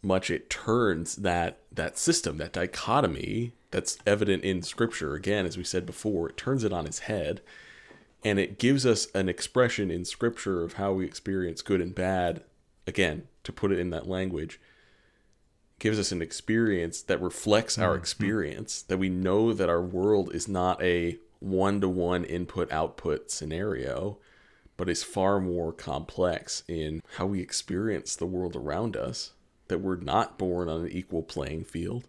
much 0.00 0.30
it 0.30 0.48
turns 0.48 1.16
that 1.16 1.58
that 1.70 1.98
system, 1.98 2.38
that 2.38 2.54
dichotomy 2.54 3.52
that's 3.70 3.98
evident 4.06 4.44
in 4.44 4.62
scripture. 4.62 5.14
Again 5.14 5.44
as 5.44 5.58
we 5.58 5.64
said 5.64 5.84
before, 5.84 6.30
it 6.30 6.38
turns 6.38 6.64
it 6.64 6.72
on 6.72 6.86
its 6.86 7.00
head 7.00 7.42
and 8.24 8.38
it 8.38 8.58
gives 8.58 8.86
us 8.86 9.08
an 9.14 9.28
expression 9.28 9.90
in 9.90 10.04
scripture 10.04 10.64
of 10.64 10.74
how 10.74 10.92
we 10.92 11.04
experience 11.04 11.60
good 11.60 11.80
and 11.80 11.94
bad. 11.94 12.42
Again 12.86 13.28
to 13.42 13.52
put 13.52 13.72
it 13.72 13.78
in 13.78 13.90
that 13.90 14.08
language 14.08 14.60
gives 15.78 15.98
us 15.98 16.10
an 16.10 16.22
experience 16.22 17.02
that 17.02 17.20
reflects 17.20 17.78
our 17.78 17.90
mm-hmm. 17.90 18.00
experience 18.00 18.82
that 18.82 18.98
we 18.98 19.08
know 19.08 19.52
that 19.52 19.68
our 19.68 19.82
world 19.82 20.34
is 20.34 20.48
not 20.48 20.82
a 20.82 21.18
one-to-one 21.40 22.24
input 22.24 22.70
output 22.72 23.30
scenario 23.30 24.18
but 24.78 24.88
is 24.88 25.02
far 25.02 25.38
more 25.38 25.74
complex 25.74 26.62
in 26.66 27.02
how 27.16 27.26
we 27.26 27.42
experience 27.42 28.16
the 28.16 28.24
world 28.24 28.56
around 28.56 28.96
us 28.96 29.32
that 29.68 29.80
we're 29.80 29.96
not 29.96 30.38
born 30.38 30.70
on 30.70 30.80
an 30.86 30.90
equal 30.90 31.22
playing 31.22 31.64
field 31.64 32.08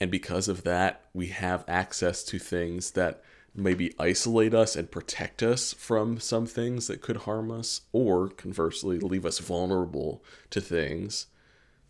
and 0.00 0.10
because 0.10 0.48
of 0.48 0.64
that 0.64 1.04
we 1.14 1.28
have 1.28 1.64
access 1.68 2.24
to 2.24 2.40
things 2.40 2.90
that 2.90 3.22
maybe 3.54 3.94
isolate 3.98 4.54
us 4.54 4.76
and 4.76 4.90
protect 4.90 5.42
us 5.42 5.72
from 5.72 6.18
some 6.18 6.46
things 6.46 6.86
that 6.86 7.00
could 7.00 7.18
harm 7.18 7.50
us, 7.50 7.82
or 7.92 8.28
conversely, 8.28 8.98
leave 8.98 9.26
us 9.26 9.38
vulnerable 9.38 10.22
to 10.50 10.60
things 10.60 11.26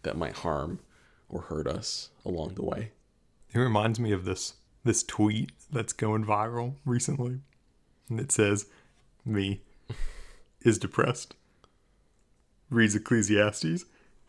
that 0.03 0.17
might 0.17 0.39
harm 0.39 0.81
or 1.29 1.43
hurt 1.43 1.67
us 1.67 2.11
along 2.25 2.55
the 2.55 2.65
way. 2.65 2.93
It 3.55 3.59
reminds 3.59 4.01
me 4.01 4.13
of 4.13 4.25
this 4.25 4.55
this 4.85 5.05
tweet 5.05 5.53
that's 5.71 5.93
going 5.93 6.25
viral 6.25 6.75
recently. 6.85 7.39
And 8.09 8.19
it 8.19 8.33
says, 8.33 8.67
Me 9.25 9.61
is 10.65 10.79
depressed. 10.79 11.35
Reads 12.71 12.95
Ecclesiastes. 12.95 13.85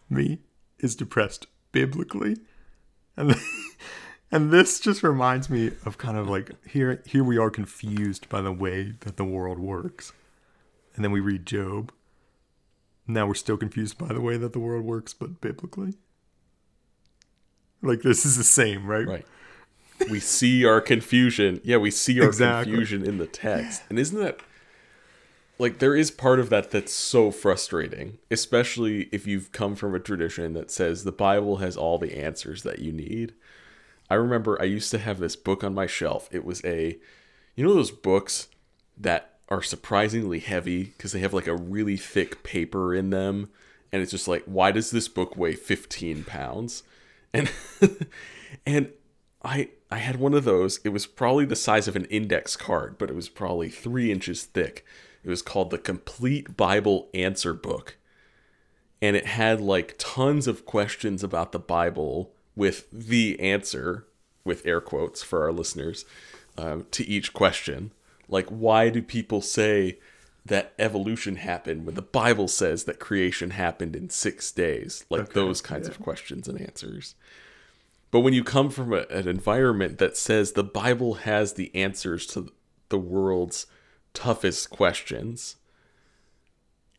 Me 0.10 0.40
is 0.80 0.96
depressed 0.96 1.48
biblically. 1.72 2.38
And 3.16 3.36
and 4.32 4.52
this 4.52 4.80
just 4.80 5.04
reminds 5.04 5.50
me 5.50 5.72
of 5.86 5.98
kind 5.98 6.18
of 6.18 6.30
like 6.30 6.52
here 6.68 7.02
here 7.06 7.24
we 7.24 7.38
are 7.38 7.50
confused 7.50 8.28
by 8.30 8.42
the 8.42 8.52
way 8.52 8.94
that 9.02 9.18
the 9.18 9.26
world 9.26 9.60
works. 9.60 10.12
And 10.96 11.04
then 11.04 11.12
we 11.12 11.20
read 11.20 11.46
Job. 11.46 11.92
Now 13.08 13.26
we're 13.28 13.34
still 13.34 13.58
confused 13.58 13.98
by 13.98 14.08
the 14.14 14.22
way 14.22 14.38
that 14.38 14.54
the 14.54 14.60
world 14.60 14.86
works, 14.86 15.14
but 15.14 15.42
biblically. 15.42 15.96
Like 17.82 18.02
this 18.02 18.26
is 18.26 18.38
the 18.38 18.44
same, 18.44 18.86
right? 18.86 19.08
Right. 19.08 19.26
We 20.10 20.20
see 20.20 20.66
our 20.66 20.82
confusion. 20.82 21.62
Yeah, 21.64 21.78
we 21.78 21.92
see 21.92 22.20
our 22.20 22.28
Exactly. 22.28 22.72
confusion 22.72 23.06
in 23.06 23.18
the 23.18 23.28
text. 23.28 23.84
And 23.90 23.98
isn't 24.00 24.20
that 24.20 24.40
like 25.60 25.80
there 25.80 25.96
is 25.96 26.12
part 26.12 26.40
of 26.40 26.50
that 26.50 26.72
that's 26.72 26.94
so 26.94 27.32
frustrating, 27.32 28.18
especially 28.32 29.04
if 29.12 29.28
you've 29.28 29.52
come 29.52 29.76
from 29.76 29.94
a 29.94 30.00
tradition 30.00 30.54
that 30.54 30.72
says 30.72 31.04
the 31.04 31.12
Bible 31.12 31.58
has 31.58 31.78
all 31.78 31.98
the 31.98 32.18
answers 32.18 32.64
that 32.64 32.80
you 32.80 32.92
need. 32.92 33.34
I 34.10 34.16
remember 34.16 34.62
I 34.62 34.66
used 34.66 34.92
to 34.92 34.98
have 34.98 35.20
this 35.20 35.36
book 35.36 35.64
on 35.64 35.74
my 35.74 35.88
shelf. 35.88 36.28
It 36.32 36.44
was 36.44 36.64
a 36.66 36.98
you 37.56 37.64
know 37.64 37.74
those 37.74 37.92
books 37.92 38.48
that 38.98 39.34
are 39.50 39.62
surprisingly 39.62 40.40
heavy 40.40 40.86
because 40.86 41.12
they 41.12 41.20
have 41.20 41.34
like 41.34 41.48
a 41.48 41.56
really 41.56 41.98
thick 41.98 42.44
paper 42.44 42.94
in 42.96 43.10
them 43.10 43.50
and 43.92 44.02
it's 44.02 44.12
just 44.12 44.28
like 44.28 44.44
why 44.46 44.72
does 44.72 44.92
this 44.92 45.08
book 45.08 45.38
weigh 45.38 45.54
15 45.54 46.24
pounds 46.24 46.84
and 47.34 47.52
and 48.66 48.90
i 49.44 49.70
i 49.92 49.98
had 49.98 50.16
one 50.16 50.34
of 50.34 50.44
those 50.44 50.80
it 50.84 50.90
was 50.90 51.06
probably 51.06 51.46
the 51.46 51.56
size 51.56 51.88
of 51.88 51.96
an 51.96 52.06
index 52.06 52.56
card 52.56 52.98
but 52.98 53.10
it 53.10 53.16
was 53.16 53.30
probably 53.30 53.70
three 53.70 54.12
inches 54.12 54.44
thick 54.44 54.86
it 55.24 55.30
was 55.30 55.42
called 55.42 55.70
the 55.70 55.78
complete 55.78 56.58
bible 56.58 57.10
answer 57.14 57.54
book. 57.54 57.98
And 59.02 59.16
it 59.16 59.26
had 59.26 59.60
like 59.60 59.96
tons 59.98 60.48
of 60.48 60.66
questions 60.66 61.24
about 61.24 61.52
the 61.52 61.60
bible 61.60 62.32
with 62.56 62.90
the 62.92 63.40
answer 63.40 64.06
with 64.46 64.66
air 64.66 64.82
quotes 64.82 65.24
for 65.24 65.44
our 65.44 65.52
listeners 65.52 66.06
um, 66.58 66.86
to 66.92 67.06
each 67.08 67.34
question. 67.34 67.92
Like 68.28 68.48
why 68.48 68.90
do 68.90 69.02
people 69.02 69.42
say 69.42 70.00
that 70.46 70.74
evolution 70.78 71.38
happened 71.38 71.86
when 71.86 71.96
the 71.96 72.02
bible 72.02 72.50
says 72.50 72.84
that 72.84 73.00
creation 73.00 73.52
happened 73.52 73.96
in 73.96 74.10
six 74.10 74.52
days? 74.52 75.06
Like 75.10 75.22
Okay, 75.22 75.34
those 75.34 75.62
kinds 75.62 75.88
of 75.88 76.00
questions 76.00 76.48
and 76.48 76.60
answers. 76.60 77.16
But 78.12 78.20
when 78.20 78.34
you 78.34 78.44
come 78.44 78.70
from 78.70 78.94
a, 78.94 79.06
an 79.10 79.28
environment 79.28 79.98
that 79.98 80.18
says 80.18 80.52
the 80.52 80.64
bible 80.64 81.16
has 81.16 81.54
the 81.54 81.74
answers 81.74 82.28
to 82.28 82.52
the 82.90 83.00
world's 83.00 83.66
toughest 84.14 84.70
questions 84.70 85.56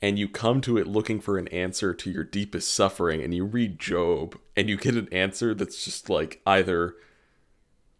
and 0.03 0.19
you 0.19 0.29
come 0.29 0.61
to 0.61 0.77
it 0.77 0.87
looking 0.87 1.21
for 1.21 1.39
an 1.39 1.49
answer 1.49 1.95
to 1.95 2.11
your 2.11 2.25
deepest 2.25 2.73
suffering 2.73 3.23
and 3.23 3.33
you 3.35 3.45
read 3.45 3.79
job 3.79 4.37
and 4.57 4.69
you 4.69 4.77
get 4.77 4.97
an 4.97 5.09
answer 5.13 5.55
that's 5.55 5.85
just 5.85 6.11
like 6.11 6.41
either 6.47 6.95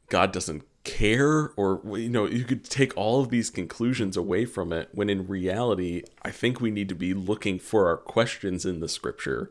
god 0.09 0.33
doesn't 0.33 0.63
care 0.83 1.53
or 1.57 1.81
you 1.97 2.11
know 2.11 2.27
you 2.27 2.45
could 2.45 2.65
take 2.65 2.95
all 2.97 3.21
of 3.23 3.31
these 3.31 3.49
conclusions 3.49 4.17
away 4.17 4.45
from 4.45 4.73
it 4.73 4.89
when 4.93 5.09
in 5.09 5.27
reality 5.27 6.03
i 6.23 6.31
think 6.31 6.61
we 6.61 6.71
need 6.71 6.89
to 6.89 6.95
be 6.95 7.15
looking 7.15 7.59
for 7.59 7.89
our 7.89 7.97
questions 7.97 8.67
in 8.67 8.81
the 8.81 8.89
scripture 8.89 9.51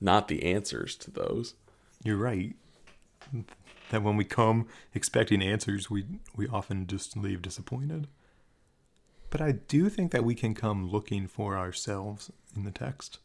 not 0.00 0.28
the 0.28 0.42
answers 0.44 0.96
to 0.96 1.10
those 1.10 1.54
You're 2.04 2.16
right. 2.16 2.54
That 3.90 4.02
when 4.02 4.16
we 4.16 4.24
come 4.24 4.66
expecting 4.94 5.42
answers, 5.42 5.90
we 5.90 6.04
we 6.34 6.48
often 6.48 6.86
just 6.86 7.16
leave 7.16 7.42
disappointed. 7.42 8.08
But 9.32 9.40
I 9.40 9.52
do 9.52 9.88
think 9.88 10.12
that 10.12 10.26
we 10.26 10.34
can 10.34 10.54
come 10.54 10.90
looking 10.90 11.26
for 11.26 11.56
ourselves 11.56 12.30
in 12.54 12.64
the 12.64 12.70
text. 12.70 13.18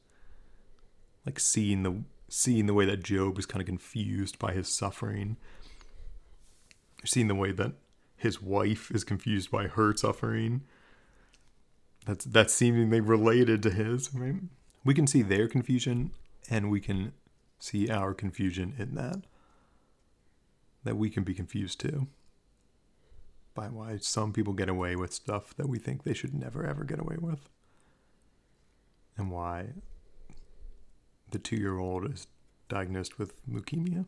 Like 1.25 1.37
seeing 1.37 1.83
the 1.83 2.03
seeing 2.29 2.65
the 2.65 2.73
way 2.73 2.85
that 2.85 3.03
Job 3.03 3.37
is 3.37 3.45
kind 3.45 3.61
of 3.61 3.67
confused 3.67 4.39
by 4.39 4.53
his 4.53 4.69
suffering. 4.69 5.35
Seeing 7.03 7.27
the 7.27 7.35
way 7.35 7.51
that 7.51 7.73
his 8.15 8.41
wife 8.41 8.89
is 8.89 9.03
confused 9.03 9.51
by 9.51 9.67
her 9.67 9.93
suffering. 9.97 10.61
That's 12.05 12.23
that's 12.23 12.53
seemingly 12.53 13.01
related 13.01 13.61
to 13.63 13.69
his, 13.69 14.13
right? 14.13 14.35
We 14.85 14.93
can 14.93 15.07
see 15.07 15.23
their 15.23 15.49
confusion 15.49 16.11
and 16.49 16.71
we 16.71 16.79
can 16.79 17.11
see 17.59 17.89
our 17.89 18.13
confusion 18.13 18.75
in 18.79 18.95
that. 18.95 19.23
That 20.85 20.95
we 20.95 21.09
can 21.09 21.25
be 21.25 21.33
confused 21.33 21.81
too. 21.81 22.07
By 23.57 23.69
why 23.69 23.97
some 23.97 24.33
people 24.33 24.53
get 24.53 24.69
away 24.69 24.95
with 24.95 25.11
stuff 25.11 25.55
that 25.55 25.67
we 25.67 25.79
think 25.79 26.03
they 26.03 26.13
should 26.13 26.35
never 26.35 26.63
ever 26.63 26.83
get 26.83 26.99
away 26.99 27.15
with. 27.19 27.49
And 29.17 29.31
why 29.31 29.69
the 31.31 31.39
two 31.39 31.55
year 31.55 31.79
old 31.79 32.05
is 32.05 32.27
diagnosed 32.69 33.17
with 33.17 33.33
leukemia. 33.49 34.05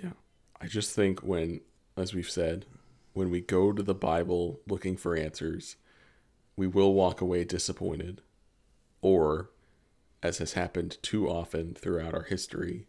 Yeah. 0.00 0.12
I 0.60 0.68
just 0.68 0.94
think 0.94 1.24
when, 1.24 1.60
as 1.96 2.14
we've 2.14 2.30
said, 2.30 2.64
when 3.12 3.28
we 3.28 3.40
go 3.40 3.72
to 3.72 3.82
the 3.82 3.92
Bible 3.92 4.60
looking 4.68 4.96
for 4.96 5.16
answers, 5.16 5.74
we 6.54 6.68
will 6.68 6.94
walk 6.94 7.20
away 7.20 7.42
disappointed. 7.42 8.22
Or, 9.02 9.50
as 10.22 10.38
has 10.38 10.52
happened 10.52 10.98
too 11.02 11.28
often 11.28 11.74
throughout 11.74 12.14
our 12.14 12.22
history, 12.22 12.86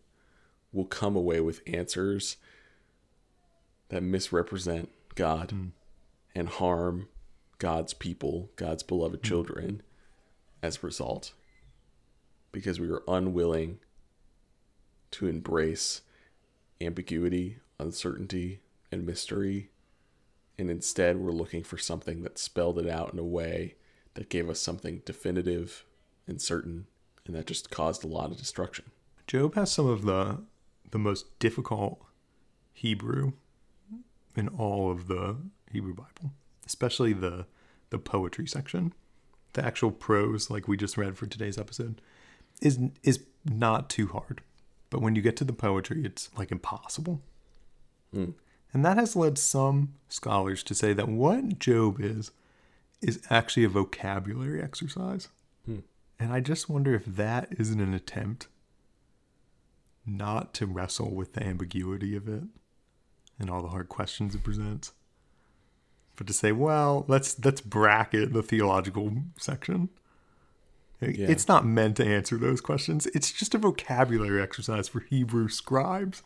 we'll 0.71 0.85
come 0.85 1.15
away 1.15 1.39
with 1.39 1.63
answers 1.65 2.37
that 3.89 4.03
misrepresent 4.03 4.89
God 5.15 5.49
mm. 5.49 5.71
and 6.33 6.47
harm 6.49 7.07
God's 7.57 7.93
people, 7.93 8.49
God's 8.55 8.83
beloved 8.83 9.21
mm. 9.21 9.23
children, 9.23 9.81
as 10.61 10.77
a 10.77 10.85
result. 10.87 11.33
Because 12.51 12.79
we 12.79 12.87
were 12.87 13.03
unwilling 13.07 13.79
to 15.11 15.27
embrace 15.27 16.01
ambiguity, 16.81 17.57
uncertainty, 17.79 18.61
and 18.91 19.05
mystery. 19.05 19.69
And 20.57 20.69
instead, 20.69 21.17
we're 21.17 21.31
looking 21.31 21.63
for 21.63 21.77
something 21.77 22.23
that 22.23 22.37
spelled 22.37 22.79
it 22.79 22.89
out 22.89 23.13
in 23.13 23.19
a 23.19 23.23
way 23.23 23.75
that 24.15 24.29
gave 24.29 24.49
us 24.49 24.59
something 24.59 25.01
definitive 25.05 25.85
and 26.27 26.41
certain, 26.41 26.87
and 27.25 27.35
that 27.35 27.47
just 27.47 27.69
caused 27.69 28.03
a 28.03 28.07
lot 28.07 28.31
of 28.31 28.37
destruction. 28.37 28.85
Job 29.27 29.55
has 29.55 29.71
some 29.71 29.87
of 29.87 30.05
the 30.05 30.39
the 30.91 30.97
most 30.97 31.37
difficult 31.37 32.03
Hebrew 32.73 33.33
in 34.35 34.47
all 34.47 34.91
of 34.91 35.07
the 35.07 35.37
Hebrew 35.71 35.93
Bible, 35.93 36.31
especially 36.65 37.13
the 37.13 37.45
the 37.89 37.99
poetry 37.99 38.47
section. 38.47 38.93
The 39.53 39.65
actual 39.65 39.91
prose, 39.91 40.51
like 40.51 40.67
we 40.67 40.77
just 40.77 40.97
read 40.97 41.17
for 41.17 41.25
today's 41.25 41.57
episode, 41.57 42.01
is 42.61 42.79
is 43.03 43.25
not 43.45 43.89
too 43.89 44.07
hard. 44.07 44.41
But 44.89 45.01
when 45.01 45.15
you 45.15 45.21
get 45.21 45.37
to 45.37 45.43
the 45.43 45.53
poetry, 45.53 46.03
it's 46.03 46.29
like 46.37 46.51
impossible. 46.51 47.21
Hmm. 48.13 48.31
And 48.73 48.85
that 48.85 48.97
has 48.97 49.15
led 49.15 49.37
some 49.37 49.93
scholars 50.07 50.63
to 50.63 50.75
say 50.75 50.93
that 50.93 51.07
what 51.07 51.59
Job 51.59 51.99
is 51.99 52.31
is 53.01 53.21
actually 53.29 53.63
a 53.63 53.69
vocabulary 53.69 54.61
exercise. 54.61 55.29
Hmm. 55.65 55.79
And 56.19 56.33
I 56.33 56.39
just 56.41 56.69
wonder 56.69 56.93
if 56.93 57.05
that 57.05 57.47
isn't 57.57 57.79
an 57.79 57.93
attempt 57.93 58.47
not 60.05 60.53
to 60.55 60.65
wrestle 60.65 61.13
with 61.13 61.33
the 61.33 61.43
ambiguity 61.43 62.15
of 62.15 62.27
it 62.27 62.43
and 63.39 63.49
all 63.49 63.61
the 63.61 63.69
hard 63.69 63.89
questions 63.89 64.35
it 64.35 64.43
presents. 64.43 64.91
But 66.15 66.27
to 66.27 66.33
say, 66.33 66.51
well, 66.51 67.05
let's 67.07 67.43
let's 67.43 67.61
bracket 67.61 68.33
the 68.33 68.43
theological 68.43 69.13
section. 69.37 69.89
Yeah. 71.01 71.27
It's 71.29 71.47
not 71.47 71.65
meant 71.65 71.95
to 71.97 72.05
answer 72.05 72.37
those 72.37 72.59
questions. 72.59 73.05
It's 73.07 73.31
just 73.31 73.55
a 73.55 73.57
vocabulary 73.57 74.41
exercise 74.41 74.89
for 74.89 74.99
Hebrew 74.99 75.47
scribes. 75.47 76.23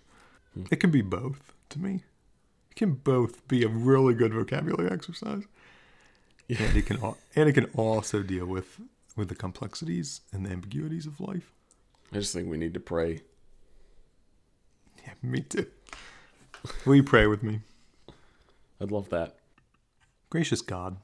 Hmm. 0.55 0.63
It 0.71 0.77
can 0.77 0.89
be 0.89 1.01
both 1.01 1.53
to 1.69 1.79
me. 1.79 2.03
It 2.71 2.75
can 2.75 2.93
both 2.93 3.47
be 3.47 3.63
a 3.63 3.67
really 3.67 4.15
good 4.15 4.33
vocabulary 4.33 4.91
exercise. 4.91 5.43
Yeah. 6.47 6.63
And 6.63 6.75
it 6.75 6.87
can 6.87 6.97
al- 7.03 7.19
and 7.35 7.47
it 7.47 7.53
can 7.53 7.65
also 7.75 8.23
deal 8.23 8.47
with 8.47 8.79
with 9.15 9.29
the 9.29 9.35
complexities 9.35 10.21
and 10.31 10.43
the 10.43 10.49
ambiguities 10.49 11.05
of 11.05 11.19
life. 11.19 11.53
I 12.11 12.15
just 12.15 12.33
think 12.33 12.49
we 12.49 12.57
need 12.57 12.73
to 12.73 12.79
pray. 12.79 13.21
Yeah, 15.05 15.13
me 15.21 15.41
too. 15.41 15.67
Will 16.85 16.95
you 16.95 17.03
pray 17.03 17.27
with 17.27 17.43
me? 17.43 17.61
I'd 18.79 18.91
love 18.91 19.09
that. 19.09 19.35
Gracious 20.29 20.61
God, 20.61 20.97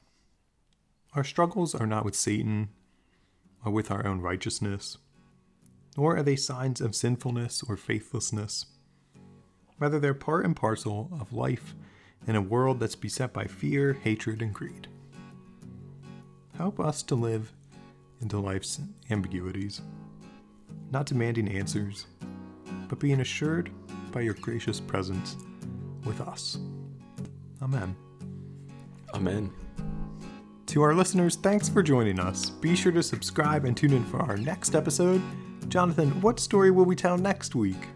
our 1.14 1.24
struggles 1.24 1.74
are 1.74 1.86
not 1.86 2.04
with 2.04 2.14
Satan 2.14 2.70
or 3.64 3.70
with 3.70 3.90
our 3.90 4.06
own 4.06 4.20
righteousness, 4.20 4.96
nor 5.96 6.16
are 6.16 6.22
they 6.22 6.36
signs 6.36 6.80
of 6.80 6.96
sinfulness 6.96 7.62
or 7.68 7.76
faithlessness. 7.76 8.66
Rather, 9.78 9.98
they're 9.98 10.14
part 10.14 10.44
and 10.44 10.56
parcel 10.56 11.10
of 11.20 11.32
life 11.32 11.74
in 12.26 12.36
a 12.36 12.40
world 12.40 12.80
that's 12.80 12.96
beset 12.96 13.32
by 13.32 13.44
fear, 13.44 13.92
hatred, 13.92 14.42
and 14.42 14.54
greed. 14.54 14.88
Help 16.56 16.80
us 16.80 17.02
to 17.02 17.14
live 17.14 17.52
into 18.20 18.38
life's 18.38 18.80
ambiguities, 19.10 19.80
not 20.90 21.06
demanding 21.06 21.48
answers, 21.48 22.06
but 22.88 22.98
being 22.98 23.20
assured 23.20 23.70
by 24.10 24.20
your 24.20 24.34
gracious 24.34 24.80
presence 24.80 25.36
with 26.04 26.20
us. 26.20 26.58
Amen. 27.62 27.96
Amen. 29.14 29.50
To 30.66 30.82
our 30.82 30.94
listeners, 30.94 31.34
thanks 31.36 31.68
for 31.68 31.82
joining 31.82 32.20
us. 32.20 32.50
Be 32.50 32.76
sure 32.76 32.92
to 32.92 33.02
subscribe 33.02 33.64
and 33.64 33.76
tune 33.76 33.92
in 33.92 34.04
for 34.04 34.20
our 34.20 34.36
next 34.36 34.74
episode. 34.74 35.20
Jonathan, 35.68 36.20
what 36.20 36.38
story 36.38 36.70
will 36.70 36.84
we 36.84 36.94
tell 36.94 37.18
next 37.18 37.54
week? 37.54 37.88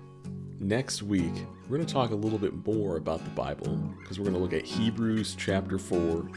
Next 0.59 1.03
week, 1.03 1.33
we're 1.69 1.77
going 1.77 1.87
to 1.87 1.93
talk 1.93 2.11
a 2.11 2.17
little 2.17 2.39
bit 2.39 2.67
more 2.67 2.97
about 2.97 3.23
the 3.23 3.31
Bible 3.31 3.77
because 4.01 4.19
we're 4.19 4.25
going 4.25 4.35
to 4.35 4.41
look 4.41 4.53
at 4.53 4.65
Hebrews 4.65 5.37
chapter 5.39 5.79
4, 5.79 6.29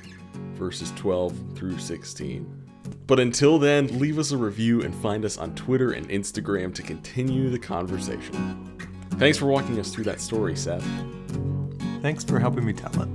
verses 0.53 0.91
12 0.95 1.55
through 1.55 1.79
16. 1.79 2.67
But 3.07 3.19
until 3.19 3.57
then, 3.57 3.99
leave 3.99 4.19
us 4.19 4.31
a 4.31 4.37
review 4.37 4.83
and 4.83 4.93
find 4.95 5.25
us 5.25 5.37
on 5.37 5.55
Twitter 5.55 5.91
and 5.91 6.07
Instagram 6.09 6.73
to 6.75 6.81
continue 6.81 7.49
the 7.49 7.59
conversation. 7.59 8.77
Thanks 9.11 9.37
for 9.37 9.47
walking 9.47 9.79
us 9.79 9.91
through 9.91 10.03
that 10.05 10.21
story, 10.21 10.55
Seth. 10.55 10.85
Thanks 12.01 12.23
for 12.23 12.39
helping 12.39 12.65
me 12.65 12.73
tell 12.73 12.91
it. 13.01 13.09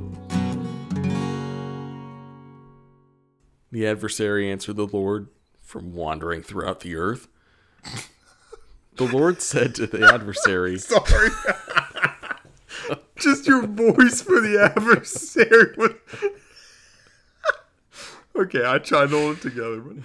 The 3.70 3.86
adversary 3.86 4.50
answered 4.50 4.76
the 4.76 4.86
Lord 4.86 5.28
from 5.60 5.94
wandering 5.94 6.42
throughout 6.42 6.80
the 6.80 6.96
earth. 6.96 7.28
The 8.96 9.04
Lord 9.04 9.40
said 9.40 9.74
to 9.76 9.86
the 9.86 10.04
adversary, 10.12 10.78
Sorry. 10.80 11.30
Just 13.16 13.46
your 13.46 13.66
voice 13.66 14.20
for 14.20 14.40
the 14.40 14.70
adversary. 14.76 15.94
okay, 18.36 18.66
I 18.66 18.78
tried 18.78 19.10
to 19.10 19.18
hold 19.18 19.36
it 19.38 19.42
together, 19.42 19.80
but. 19.80 19.96